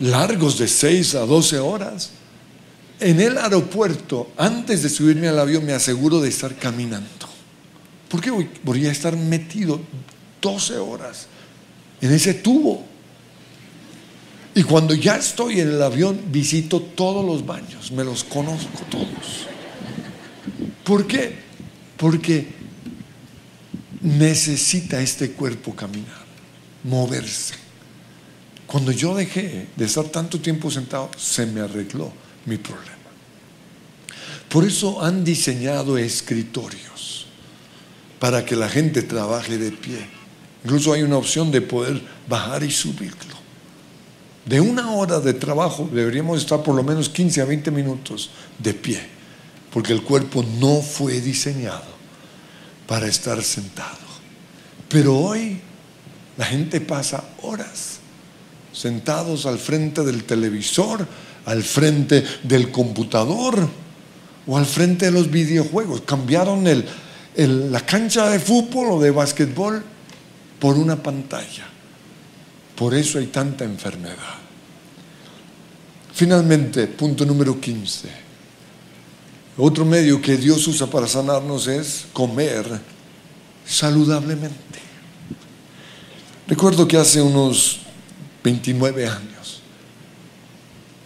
largos 0.00 0.58
de 0.58 0.66
6 0.66 1.14
a 1.16 1.20
12 1.20 1.58
horas, 1.58 2.10
en 2.98 3.20
el 3.20 3.38
aeropuerto, 3.38 4.30
antes 4.36 4.82
de 4.82 4.88
subirme 4.88 5.28
al 5.28 5.38
avión, 5.38 5.64
me 5.64 5.72
aseguro 5.74 6.20
de 6.20 6.28
estar 6.28 6.54
caminando. 6.56 7.28
Porque 8.08 8.30
voy, 8.30 8.48
voy 8.62 8.86
a 8.86 8.92
estar 8.92 9.16
metido 9.16 9.80
12 10.40 10.78
horas 10.78 11.26
en 12.00 12.12
ese 12.12 12.34
tubo. 12.34 12.84
Y 14.54 14.62
cuando 14.62 14.94
ya 14.94 15.16
estoy 15.16 15.60
en 15.60 15.68
el 15.68 15.82
avión, 15.82 16.20
visito 16.30 16.80
todos 16.80 17.24
los 17.24 17.44
baños, 17.44 17.92
me 17.92 18.04
los 18.04 18.24
conozco 18.24 18.80
todos. 18.90 19.53
¿Por 20.84 21.06
qué? 21.06 21.34
Porque 21.96 22.46
necesita 24.02 25.00
este 25.00 25.32
cuerpo 25.32 25.74
caminar, 25.74 26.24
moverse. 26.84 27.54
Cuando 28.66 28.92
yo 28.92 29.14
dejé 29.14 29.68
de 29.74 29.84
estar 29.84 30.04
tanto 30.04 30.40
tiempo 30.40 30.70
sentado, 30.70 31.10
se 31.16 31.46
me 31.46 31.62
arregló 31.62 32.12
mi 32.44 32.58
problema. 32.58 32.92
Por 34.48 34.64
eso 34.64 35.02
han 35.02 35.24
diseñado 35.24 35.96
escritorios 35.96 37.26
para 38.20 38.44
que 38.44 38.54
la 38.54 38.68
gente 38.68 39.02
trabaje 39.02 39.56
de 39.58 39.72
pie. 39.72 40.06
Incluso 40.64 40.92
hay 40.92 41.02
una 41.02 41.16
opción 41.16 41.50
de 41.50 41.62
poder 41.62 42.00
bajar 42.28 42.62
y 42.62 42.70
subirlo. 42.70 43.34
De 44.44 44.60
una 44.60 44.90
hora 44.92 45.20
de 45.20 45.32
trabajo 45.32 45.88
deberíamos 45.90 46.38
estar 46.40 46.62
por 46.62 46.74
lo 46.74 46.82
menos 46.82 47.08
15 47.08 47.40
a 47.40 47.44
20 47.46 47.70
minutos 47.70 48.30
de 48.58 48.74
pie 48.74 49.13
porque 49.74 49.92
el 49.92 50.04
cuerpo 50.04 50.44
no 50.60 50.80
fue 50.80 51.20
diseñado 51.20 51.82
para 52.86 53.08
estar 53.08 53.42
sentado. 53.42 53.98
Pero 54.88 55.18
hoy 55.18 55.58
la 56.36 56.44
gente 56.44 56.80
pasa 56.80 57.24
horas 57.42 57.98
sentados 58.72 59.46
al 59.46 59.58
frente 59.58 60.04
del 60.04 60.22
televisor, 60.22 61.04
al 61.46 61.64
frente 61.64 62.24
del 62.44 62.70
computador 62.70 63.68
o 64.46 64.56
al 64.56 64.64
frente 64.64 65.06
de 65.06 65.10
los 65.10 65.28
videojuegos. 65.28 66.02
Cambiaron 66.02 66.62
la 67.34 67.80
cancha 67.80 68.30
de 68.30 68.38
fútbol 68.38 68.92
o 68.92 69.00
de 69.00 69.10
básquetbol 69.10 69.82
por 70.60 70.76
una 70.76 71.02
pantalla. 71.02 71.66
Por 72.76 72.94
eso 72.94 73.18
hay 73.18 73.26
tanta 73.26 73.64
enfermedad. 73.64 74.38
Finalmente, 76.12 76.86
punto 76.86 77.26
número 77.26 77.60
15 77.60 78.23
otro 79.56 79.84
medio 79.84 80.20
que 80.20 80.36
Dios 80.36 80.66
usa 80.66 80.86
para 80.86 81.06
sanarnos 81.06 81.66
es 81.66 82.06
comer 82.12 82.80
saludablemente. 83.66 84.80
Recuerdo 86.46 86.86
que 86.86 86.96
hace 86.96 87.22
unos 87.22 87.80
29 88.42 89.06
años 89.06 89.62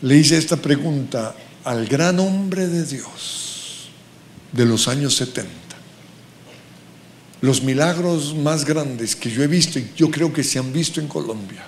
le 0.03 0.17
hice 0.17 0.37
esta 0.37 0.57
pregunta 0.57 1.35
al 1.65 1.87
gran 1.87 2.19
hombre 2.19 2.67
de 2.67 2.85
Dios 2.85 3.89
de 4.53 4.65
los 4.65 4.89
años 4.89 5.15
70. 5.17 5.49
Los 7.41 7.63
milagros 7.63 8.35
más 8.35 8.65
grandes 8.65 9.15
que 9.15 9.31
yo 9.31 9.43
he 9.43 9.47
visto 9.47 9.79
y 9.79 9.93
yo 9.97 10.11
creo 10.11 10.33
que 10.33 10.43
se 10.43 10.59
han 10.59 10.73
visto 10.73 11.01
en 11.01 11.07
Colombia 11.07 11.65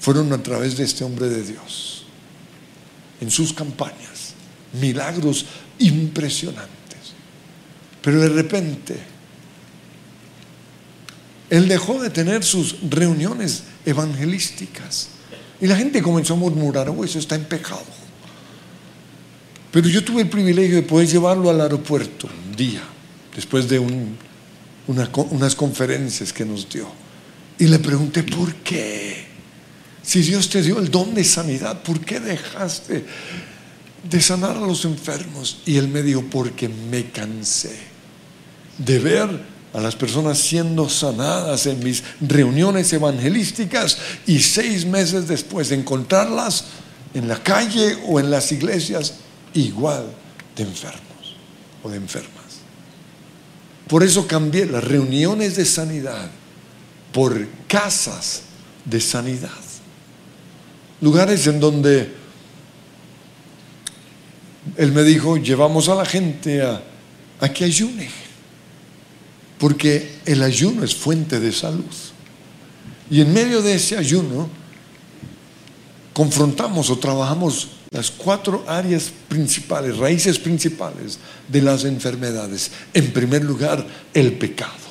fueron 0.00 0.32
a 0.32 0.42
través 0.42 0.76
de 0.76 0.84
este 0.84 1.04
hombre 1.04 1.28
de 1.28 1.42
Dios, 1.42 2.04
en 3.20 3.30
sus 3.30 3.52
campañas. 3.52 4.17
Milagros 4.72 5.46
impresionantes. 5.78 6.68
Pero 8.02 8.20
de 8.20 8.28
repente, 8.28 8.96
él 11.50 11.68
dejó 11.68 12.02
de 12.02 12.10
tener 12.10 12.44
sus 12.44 12.76
reuniones 12.88 13.64
evangelísticas. 13.84 15.08
Y 15.60 15.66
la 15.66 15.76
gente 15.76 16.02
comenzó 16.02 16.34
a 16.34 16.36
murmurar, 16.36 16.88
oh, 16.90 17.04
eso 17.04 17.18
está 17.18 17.34
en 17.34 17.44
pecado. 17.44 17.84
Pero 19.70 19.88
yo 19.88 20.04
tuve 20.04 20.22
el 20.22 20.28
privilegio 20.28 20.76
de 20.76 20.82
poder 20.82 21.08
llevarlo 21.08 21.50
al 21.50 21.60
aeropuerto 21.60 22.28
un 22.48 22.56
día, 22.56 22.82
después 23.34 23.68
de 23.68 23.78
unas 24.86 25.54
conferencias 25.56 26.32
que 26.32 26.44
nos 26.44 26.68
dio. 26.68 26.88
Y 27.58 27.66
le 27.66 27.78
pregunté, 27.78 28.22
¿por 28.22 28.54
qué? 28.56 29.26
Si 30.02 30.22
Dios 30.22 30.48
te 30.48 30.62
dio 30.62 30.78
el 30.78 30.90
don 30.90 31.14
de 31.14 31.24
sanidad, 31.24 31.82
¿por 31.82 32.00
qué 32.00 32.20
dejaste 32.20 33.04
de 34.02 34.20
sanar 34.20 34.56
a 34.56 34.60
los 34.60 34.84
enfermos. 34.84 35.62
Y 35.66 35.76
él 35.76 35.88
me 35.88 36.02
dijo, 36.02 36.24
porque 36.30 36.68
me 36.68 37.10
cansé 37.10 37.76
de 38.78 38.98
ver 38.98 39.58
a 39.72 39.80
las 39.80 39.96
personas 39.96 40.38
siendo 40.38 40.88
sanadas 40.88 41.66
en 41.66 41.82
mis 41.82 42.02
reuniones 42.20 42.92
evangelísticas 42.92 43.98
y 44.26 44.38
seis 44.40 44.86
meses 44.86 45.28
después 45.28 45.68
de 45.68 45.76
encontrarlas 45.76 46.64
en 47.14 47.28
la 47.28 47.42
calle 47.42 47.98
o 48.06 48.20
en 48.20 48.30
las 48.30 48.50
iglesias 48.52 49.14
igual 49.54 50.06
de 50.56 50.62
enfermos 50.62 51.36
o 51.82 51.90
de 51.90 51.96
enfermas. 51.96 52.32
Por 53.88 54.02
eso 54.02 54.26
cambié 54.26 54.66
las 54.66 54.84
reuniones 54.84 55.56
de 55.56 55.64
sanidad 55.64 56.30
por 57.12 57.46
casas 57.66 58.42
de 58.84 59.00
sanidad. 59.00 59.50
Lugares 61.00 61.46
en 61.46 61.60
donde 61.60 62.17
él 64.76 64.92
me 64.92 65.02
dijo, 65.02 65.36
llevamos 65.36 65.88
a 65.88 65.94
la 65.94 66.04
gente 66.04 66.62
a, 66.62 66.82
que 67.52 67.64
ayune, 67.64 68.08
porque 69.58 70.18
el 70.24 70.42
ayuno 70.42 70.84
es 70.84 70.94
fuente 70.94 71.40
de 71.40 71.52
salud. 71.52 71.84
Y 73.10 73.20
en 73.20 73.32
medio 73.32 73.62
de 73.62 73.74
ese 73.74 73.96
ayuno, 73.96 74.48
confrontamos 76.12 76.90
o 76.90 76.98
trabajamos 76.98 77.68
las 77.90 78.10
cuatro 78.10 78.64
áreas 78.66 79.10
principales, 79.28 79.96
raíces 79.96 80.38
principales 80.38 81.18
de 81.48 81.62
las 81.62 81.84
enfermedades. 81.84 82.70
En 82.92 83.12
primer 83.12 83.44
lugar, 83.44 83.86
el 84.12 84.32
pecado. 84.32 84.88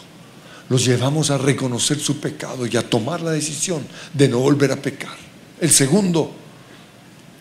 los 0.69 0.83
llevamos 0.83 1.29
a 1.29 1.37
reconocer 1.37 1.97
su 1.97 2.19
pecado 2.19 2.65
y 2.65 2.75
a 2.75 2.89
tomar 2.89 3.21
la 3.21 3.31
decisión 3.31 3.87
de 4.13 4.27
no 4.27 4.39
volver 4.39 4.71
a 4.73 4.75
pecar. 4.75 5.15
El 5.61 5.71
segundo, 5.71 6.33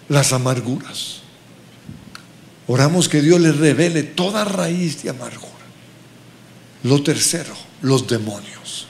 las 0.09 0.33
amarguras. 0.33 1.26
Oramos 2.69 3.09
que 3.09 3.23
Dios 3.23 3.41
les 3.41 3.57
revele 3.57 4.03
toda 4.03 4.45
raíz 4.45 5.03
de 5.03 5.11
amargura. 5.11 5.53
Lo 6.83 7.03
tercero, 7.03 7.55
los 7.83 8.07
demonios. 8.07 8.87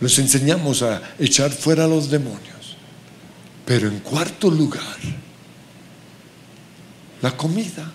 Les 0.00 0.18
enseñamos 0.18 0.82
a 0.82 1.02
echar 1.18 1.50
fuera 1.50 1.84
a 1.84 1.88
los 1.88 2.10
demonios. 2.10 2.76
Pero 3.64 3.88
en 3.88 4.00
cuarto 4.00 4.50
lugar, 4.50 4.96
la 7.22 7.36
comida. 7.36 7.92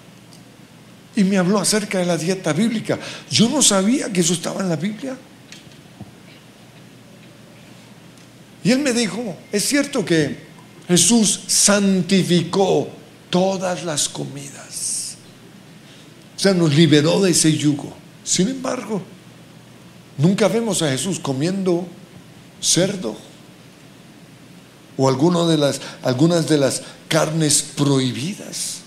Y 1.15 1.23
me 1.23 1.38
habló 1.38 1.60
acerca 1.60 1.99
de 1.99 2.06
la 2.06 2.17
dieta 2.17 2.54
bíblica. 2.54 2.99
Yo 3.30 3.49
no 3.49 3.62
sabía 3.62 4.12
que 4.12 4.21
eso 4.21 4.34
estaba 4.34 4.62
en 4.62 4.69
la 4.69 4.76
Biblia. 4.76 5.17
Y 8.63 8.71
él 8.71 8.80
me 8.80 8.93
dijo, 8.93 9.36
es 9.52 9.67
cierto 9.67 10.06
que 10.06 10.38
Jesús 10.88 11.41
santificó 11.47 12.89
todas 13.34 13.84
las 13.84 14.08
comidas. 14.08 15.15
O 16.38 16.39
sea, 16.39 16.54
nos 16.54 16.76
liberó 16.76 17.19
de 17.19 17.32
ese 17.32 17.52
yugo. 17.58 17.91
Sin 18.24 18.48
embargo, 18.48 19.02
nunca 20.19 20.48
vemos 20.48 20.84
a 20.84 20.91
Jesús 20.91 21.19
comiendo 21.19 21.88
cerdo 22.62 23.17
o 24.98 25.10
de 25.48 25.80
algunas 26.04 26.48
de 26.48 26.60
las 26.60 26.84
carnes 27.08 27.63
prohibidas 27.76 28.82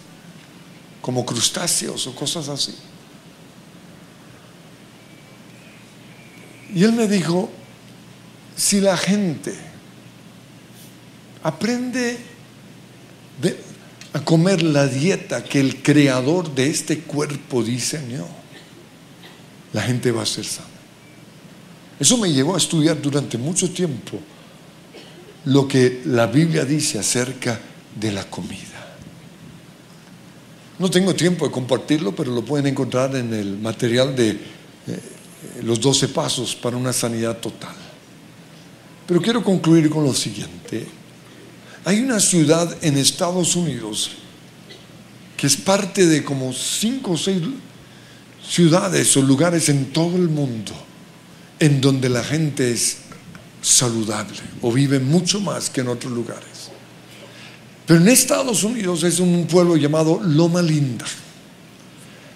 como 1.02 1.26
crustáceos 1.26 2.06
o 2.06 2.14
cosas 2.14 2.48
así. 2.48 2.76
Y 6.72 6.84
él 6.84 6.92
me 6.92 7.08
dijo, 7.08 7.50
si 8.54 8.80
la 8.80 8.96
gente 8.96 9.56
aprende 11.42 12.16
a 14.16 14.24
comer 14.24 14.62
la 14.62 14.86
dieta 14.86 15.44
que 15.44 15.60
el 15.60 15.82
creador 15.82 16.54
de 16.54 16.70
este 16.70 17.00
cuerpo 17.00 17.62
diseñó, 17.62 18.26
la 19.74 19.82
gente 19.82 20.10
va 20.10 20.22
a 20.22 20.26
ser 20.26 20.46
sana. 20.46 20.68
Eso 22.00 22.16
me 22.16 22.32
llevó 22.32 22.54
a 22.54 22.56
estudiar 22.56 23.00
durante 23.02 23.36
mucho 23.36 23.70
tiempo 23.70 24.18
lo 25.44 25.68
que 25.68 26.00
la 26.06 26.26
Biblia 26.28 26.64
dice 26.64 26.98
acerca 26.98 27.60
de 27.94 28.10
la 28.10 28.24
comida. 28.24 28.96
No 30.78 30.90
tengo 30.90 31.14
tiempo 31.14 31.44
de 31.44 31.52
compartirlo, 31.52 32.16
pero 32.16 32.32
lo 32.32 32.42
pueden 32.42 32.68
encontrar 32.68 33.14
en 33.16 33.34
el 33.34 33.58
material 33.58 34.16
de 34.16 34.30
eh, 34.30 34.38
los 35.62 35.78
12 35.78 36.08
pasos 36.08 36.56
para 36.56 36.78
una 36.78 36.94
sanidad 36.94 37.36
total. 37.36 37.76
Pero 39.06 39.20
quiero 39.20 39.44
concluir 39.44 39.90
con 39.90 40.04
lo 40.04 40.14
siguiente. 40.14 40.86
Hay 41.86 42.00
una 42.00 42.18
ciudad 42.18 42.76
en 42.82 42.98
Estados 42.98 43.54
Unidos 43.54 44.10
que 45.36 45.46
es 45.46 45.56
parte 45.56 46.04
de 46.04 46.24
como 46.24 46.52
cinco 46.52 47.12
o 47.12 47.16
seis 47.16 47.40
ciudades 48.44 49.16
o 49.16 49.22
lugares 49.22 49.68
en 49.68 49.92
todo 49.92 50.16
el 50.16 50.28
mundo 50.28 50.72
en 51.60 51.80
donde 51.80 52.08
la 52.08 52.24
gente 52.24 52.72
es 52.72 52.96
saludable 53.62 54.40
o 54.62 54.72
vive 54.72 54.98
mucho 54.98 55.40
más 55.40 55.70
que 55.70 55.82
en 55.82 55.86
otros 55.86 56.12
lugares. 56.12 56.72
Pero 57.86 58.00
en 58.00 58.08
Estados 58.08 58.64
Unidos 58.64 59.04
es 59.04 59.20
un 59.20 59.46
pueblo 59.46 59.76
llamado 59.76 60.20
Loma 60.24 60.62
Linda. 60.62 61.06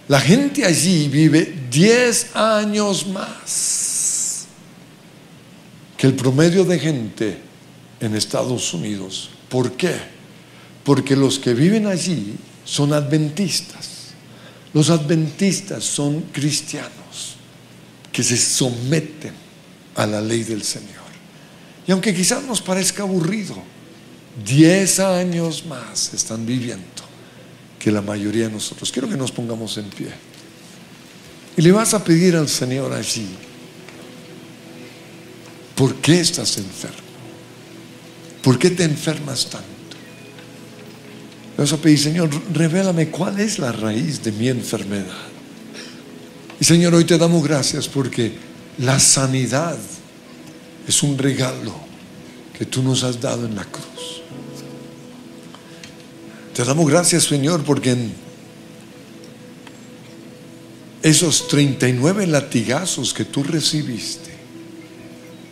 La 0.06 0.20
gente 0.20 0.64
allí 0.64 1.08
vive 1.08 1.66
10 1.68 2.36
años 2.36 3.04
más 3.08 4.46
que 5.96 6.06
el 6.06 6.14
promedio 6.14 6.64
de 6.64 6.78
gente 6.78 7.38
en 7.98 8.14
Estados 8.14 8.72
Unidos. 8.72 9.30
¿Por 9.50 9.72
qué? 9.72 9.94
Porque 10.84 11.14
los 11.14 11.38
que 11.38 11.52
viven 11.52 11.86
allí 11.86 12.36
son 12.64 12.94
adventistas. 12.94 14.14
Los 14.72 14.88
adventistas 14.88 15.84
son 15.84 16.22
cristianos 16.32 17.36
que 18.10 18.22
se 18.22 18.38
someten 18.38 19.34
a 19.96 20.06
la 20.06 20.22
ley 20.22 20.44
del 20.44 20.62
Señor. 20.62 20.88
Y 21.86 21.92
aunque 21.92 22.14
quizás 22.14 22.42
nos 22.44 22.62
parezca 22.62 23.02
aburrido, 23.02 23.62
Diez 24.44 25.00
años 25.00 25.66
más 25.66 26.14
están 26.14 26.46
viviendo 26.46 26.84
que 27.78 27.90
la 27.90 28.00
mayoría 28.00 28.46
de 28.46 28.52
nosotros. 28.52 28.92
Quiero 28.92 29.08
que 29.08 29.16
nos 29.16 29.32
pongamos 29.32 29.76
en 29.76 29.90
pie. 29.90 30.12
Y 31.56 31.62
le 31.62 31.72
vas 31.72 31.94
a 31.94 32.04
pedir 32.04 32.36
al 32.36 32.48
Señor 32.48 32.92
allí, 32.92 33.28
¿por 35.74 35.96
qué 35.96 36.20
estás 36.20 36.56
enfermo? 36.58 37.09
¿Por 38.42 38.58
qué 38.58 38.70
te 38.70 38.84
enfermas 38.84 39.48
tanto? 39.50 39.66
Vas 41.56 41.72
a 41.72 41.76
pedir, 41.76 41.98
Señor, 41.98 42.30
revélame 42.54 43.08
cuál 43.08 43.38
es 43.38 43.58
la 43.58 43.70
raíz 43.70 44.22
de 44.22 44.32
mi 44.32 44.48
enfermedad. 44.48 45.28
Y 46.58 46.64
Señor, 46.64 46.94
hoy 46.94 47.04
te 47.04 47.18
damos 47.18 47.44
gracias 47.44 47.86
porque 47.86 48.32
la 48.78 48.98
sanidad 48.98 49.76
es 50.88 51.02
un 51.02 51.18
regalo 51.18 51.74
que 52.56 52.64
tú 52.64 52.82
nos 52.82 53.02
has 53.04 53.20
dado 53.20 53.46
en 53.46 53.56
la 53.56 53.64
cruz. 53.64 54.22
Te 56.54 56.64
damos 56.64 56.90
gracias, 56.90 57.24
Señor, 57.24 57.62
porque 57.62 57.92
en 57.92 58.12
esos 61.02 61.48
39 61.48 62.26
latigazos 62.26 63.14
que 63.14 63.24
tú 63.24 63.42
recibiste, 63.42 64.30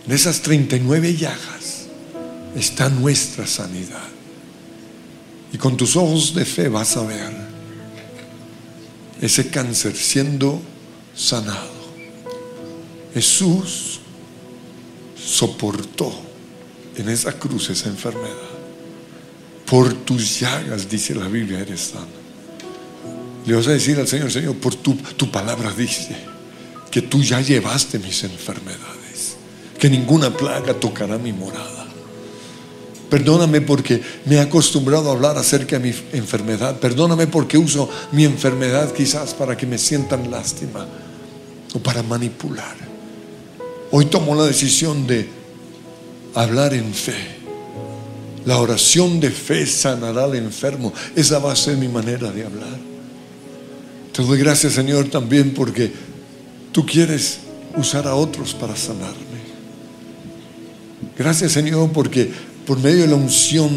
en 0.07 0.12
esas 0.12 0.40
39 0.40 1.16
llagas, 1.16 1.77
está 2.59 2.88
nuestra 2.88 3.47
sanidad. 3.47 4.09
Y 5.53 5.59
con 5.59 5.77
tus 5.77 5.97
ojos 5.97 6.35
de 6.35 6.44
fe 6.44 6.68
vas 6.68 6.97
a 6.97 7.03
ver 7.03 7.33
ese 9.21 9.49
cáncer 9.49 9.97
siendo 9.97 10.61
sanado. 11.14 11.79
Jesús 13.14 14.01
soportó 15.16 16.12
en 16.97 17.09
esa 17.09 17.33
cruz 17.33 17.71
esa 17.71 17.88
enfermedad. 17.88 18.35
Por 19.66 19.92
tus 19.92 20.40
llagas, 20.40 20.88
dice 20.88 21.14
la 21.14 21.29
Biblia, 21.29 21.61
eres 21.61 21.81
sano. 21.81 22.07
Le 23.47 23.55
vas 23.55 23.66
a 23.66 23.73
decir 23.73 23.99
al 23.99 24.09
Señor, 24.09 24.31
Señor, 24.31 24.57
por 24.57 24.75
tu, 24.75 24.94
tu 24.94 25.31
palabra 25.31 25.73
dice 25.73 26.16
que 26.90 27.03
tú 27.03 27.23
ya 27.23 27.40
llevaste 27.40 27.99
mis 27.99 28.25
enfermedades, 28.25 29.37
que 29.79 29.90
ninguna 29.90 30.35
plaga 30.35 30.75
tocará 30.75 31.18
mi 31.18 31.33
morada. 31.33 31.77
Perdóname 33.11 33.61
porque 33.61 34.03
me 34.27 34.37
he 34.37 34.40
acostumbrado 34.40 35.09
a 35.09 35.12
hablar 35.12 35.38
acerca 35.38 35.79
de 35.79 35.90
mi 35.90 35.97
enfermedad. 36.12 36.79
Perdóname 36.79 37.27
porque 37.27 37.57
uso 37.57 37.88
mi 38.12 38.25
enfermedad 38.25 38.92
quizás 38.92 39.35
para 39.35 39.57
que 39.57 39.66
me 39.66 39.79
sientan 39.79 40.31
lástima 40.31 40.87
o 41.75 41.79
para 41.79 42.03
manipular. 42.03 42.77
Hoy 43.90 44.07
tomo 44.07 44.35
la 44.35 44.44
decisión 44.44 45.07
de 45.07 45.29
hablar 46.35 46.75
en 46.75 46.92
fe 46.92 47.38
la 48.49 48.57
oración 48.57 49.21
de 49.21 49.31
fe 49.31 49.66
sanará 49.66 50.25
al 50.25 50.35
enfermo. 50.35 50.90
Esa 51.14 51.38
va 51.38 51.53
a 51.53 51.57
ser 51.57 51.77
mi 51.77 51.87
manera 51.87 52.31
de 52.31 52.47
hablar. 52.47 52.79
Te 54.11 54.23
doy 54.23 54.38
gracias, 54.38 54.73
Señor, 54.73 55.11
también 55.11 55.53
porque 55.53 55.92
tú 56.73 56.87
quieres 56.87 57.40
usar 57.77 58.07
a 58.07 58.14
otros 58.14 58.55
para 58.55 58.75
sanarme. 58.75 59.18
Gracias, 61.18 61.53
Señor, 61.53 61.92
porque 61.92 62.33
por 62.68 62.78
medio 62.78 63.00
de 63.02 63.09
la 63.09 63.16
unción 63.16 63.70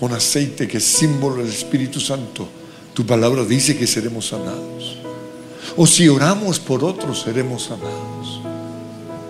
con 0.00 0.14
aceite, 0.14 0.66
que 0.66 0.78
es 0.78 0.84
símbolo 0.84 1.42
del 1.42 1.48
Espíritu 1.52 2.00
Santo, 2.00 2.48
tu 2.94 3.04
palabra 3.04 3.44
dice 3.44 3.76
que 3.76 3.86
seremos 3.86 4.28
sanados. 4.28 4.96
O 5.76 5.86
si 5.86 6.08
oramos 6.08 6.58
por 6.58 6.82
otros, 6.82 7.20
seremos 7.22 7.64
sanados 7.64 8.44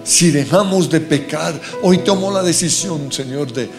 si 0.05 0.31
dejamos 0.31 0.91
de 0.91 1.01
pecar, 1.01 1.59
hoy 1.83 1.99
tomo 1.99 2.31
la 2.31 2.43
decisión, 2.43 3.11
Señor, 3.11 3.53
de 3.53 3.71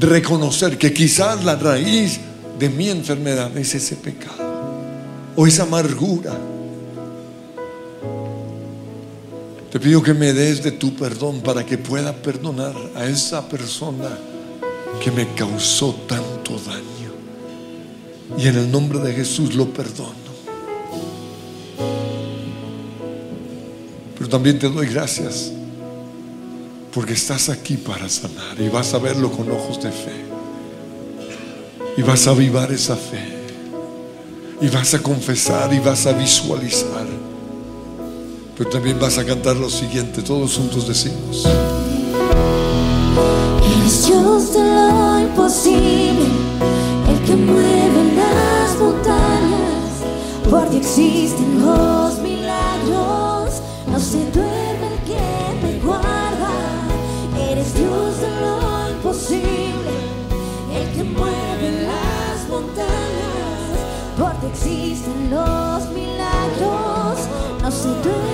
reconocer 0.00 0.78
que 0.78 0.92
quizás 0.92 1.44
la 1.44 1.56
raíz 1.56 2.18
de 2.58 2.70
mi 2.70 2.88
enfermedad 2.88 3.56
es 3.56 3.74
ese 3.74 3.96
pecado 3.96 4.72
o 5.36 5.46
esa 5.46 5.64
amargura. 5.64 6.32
Te 9.74 9.80
pido 9.80 10.04
que 10.04 10.14
me 10.14 10.32
des 10.32 10.62
de 10.62 10.70
tu 10.70 10.94
perdón 10.94 11.40
para 11.40 11.66
que 11.66 11.76
pueda 11.76 12.14
perdonar 12.14 12.76
a 12.94 13.06
esa 13.06 13.48
persona 13.48 14.16
que 15.02 15.10
me 15.10 15.26
causó 15.34 15.92
tanto 16.06 16.52
daño. 16.64 17.10
Y 18.38 18.46
en 18.46 18.56
el 18.56 18.70
nombre 18.70 19.00
de 19.00 19.12
Jesús 19.12 19.56
lo 19.56 19.68
perdono. 19.70 20.14
Pero 24.16 24.30
también 24.30 24.60
te 24.60 24.68
doy 24.68 24.86
gracias 24.86 25.50
porque 26.92 27.14
estás 27.14 27.48
aquí 27.48 27.76
para 27.76 28.08
sanar 28.08 28.60
y 28.60 28.68
vas 28.68 28.94
a 28.94 28.98
verlo 28.98 29.32
con 29.32 29.50
ojos 29.50 29.82
de 29.82 29.90
fe. 29.90 30.24
Y 31.96 32.02
vas 32.02 32.28
a 32.28 32.30
avivar 32.30 32.70
esa 32.70 32.94
fe. 32.94 33.26
Y 34.60 34.68
vas 34.68 34.94
a 34.94 35.02
confesar 35.02 35.74
y 35.74 35.80
vas 35.80 36.06
a 36.06 36.12
visualizar 36.12 37.33
Pero 38.56 38.70
también 38.70 39.00
vas 39.00 39.18
a 39.18 39.24
cantar 39.24 39.56
lo 39.56 39.68
siguiente, 39.68 40.22
todos 40.22 40.56
juntos 40.56 40.86
decimos. 40.86 41.44
Eres 43.64 44.06
Dios 44.06 44.52
de 44.52 44.60
lo 44.60 45.20
imposible, 45.20 46.26
el 47.08 47.20
que 47.26 47.34
mueve 47.34 48.14
las 48.14 48.78
montañas, 48.78 50.04
porque 50.48 50.76
existen 50.76 51.66
los 51.66 52.18
milagros, 52.20 53.60
no 53.90 53.98
se 53.98 54.18
duerme 54.30 54.86
el 54.92 55.00
que 55.04 55.66
me 55.66 55.80
guarda. 55.84 56.52
Eres 57.50 57.74
Dios 57.74 58.20
de 58.20 58.40
lo 58.40 58.90
imposible, 58.90 59.94
el 60.72 60.92
que 60.96 61.02
mueve 61.02 61.86
las 61.88 62.48
montañas, 62.48 63.74
porque 64.16 64.46
existen 64.46 65.30
los 65.30 65.88
milagros, 65.90 67.18
no 67.60 67.70
se 67.72 67.88
duerme 67.88 68.33